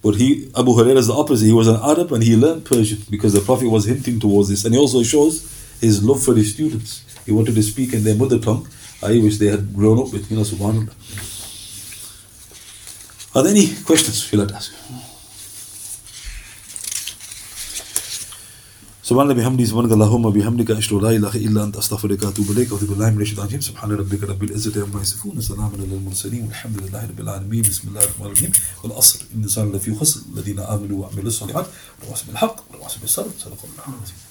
But 0.02 0.16
he 0.16 0.50
Abu 0.57 0.72
Hurairah 0.72 0.96
is 0.98 1.07
the 1.09 1.14
opposite. 1.14 1.46
He 1.46 1.52
was 1.52 1.68
an 1.68 1.76
Arab 1.76 2.12
and 2.12 2.22
he 2.22 2.37
learned 2.37 2.64
Persian 2.64 2.98
because 3.11 3.33
the 3.33 3.40
Prophet 3.40 3.68
was 3.68 3.85
hinting 3.87 4.20
towards 4.20 4.48
this. 4.48 4.64
And 4.64 4.74
he 4.74 4.81
also 4.81 5.02
shows 5.02 5.42
his 5.81 6.02
love 6.02 6.22
for 6.22 6.35
his 6.35 6.52
students. 6.55 7.05
He 7.24 7.33
wanted 7.33 7.55
to 7.57 7.62
speak 7.62 7.92
in 7.92 8.05
their 8.05 8.14
mother 8.14 8.38
tongue, 8.38 8.68
I 9.04 9.19
wish 9.19 9.38
they 9.38 9.47
had 9.47 9.74
grown 9.76 9.97
up 10.00 10.13
with, 10.13 10.30
you 10.30 10.38
know, 10.38 10.43
subhanAllah. 10.43 10.93
Are 13.36 13.43
there 13.43 13.52
any 13.52 13.67
questions 13.89 14.32
you 14.32 14.38
like 14.39 14.50
to 14.50 14.56
ask? 14.56 14.71
سبحان 19.04 19.32
الله 19.32 19.43
بحمده 19.43 19.65
سبحانك 19.65 19.91
اللهم 19.91 20.30
بحمدك 20.30 20.71
اشهد 20.71 20.93
ان 20.93 21.02
لا 21.04 21.10
اله 21.10 21.36
الا 21.36 21.63
انت 21.63 21.76
استغفرك 21.78 22.24
واتوب 22.24 22.52
اليك 22.52 22.67
اعوذ 22.69 22.86
بالله 22.88 23.10
من 23.10 23.21
الشيطان 23.21 23.45
الرجيم 23.45 23.62
سبحان 23.62 23.91
ربك 23.91 24.24
رب 24.24 24.43
العزه 24.43 24.84
عما 24.84 25.02
يصفون 25.02 25.38
وسلام 25.38 25.71
على 25.74 25.84
المرسلين 25.84 26.43
والحمد 26.45 26.78
لله 26.84 27.06
رب 27.06 27.19
العالمين 27.19 27.62
بسم 27.62 27.88
الله 27.88 28.04
الرحمن 28.04 28.26
الرحيم 28.26 28.52
والعصر 28.84 29.19
ان 29.34 29.39
الانسان 29.39 29.71
لفي 29.71 29.95
خسر 29.95 30.19
الذين 30.34 30.60
امنوا 30.60 30.97
وعملوا 31.02 31.28
الصالحات 31.28 31.67
وتواصوا 32.02 32.28
بالحق 32.28 32.56
وتواصوا 32.74 33.02
بالصبر 33.02 33.32
صدق 33.39 33.62
الله 33.63 33.84
العظيم 33.88 34.25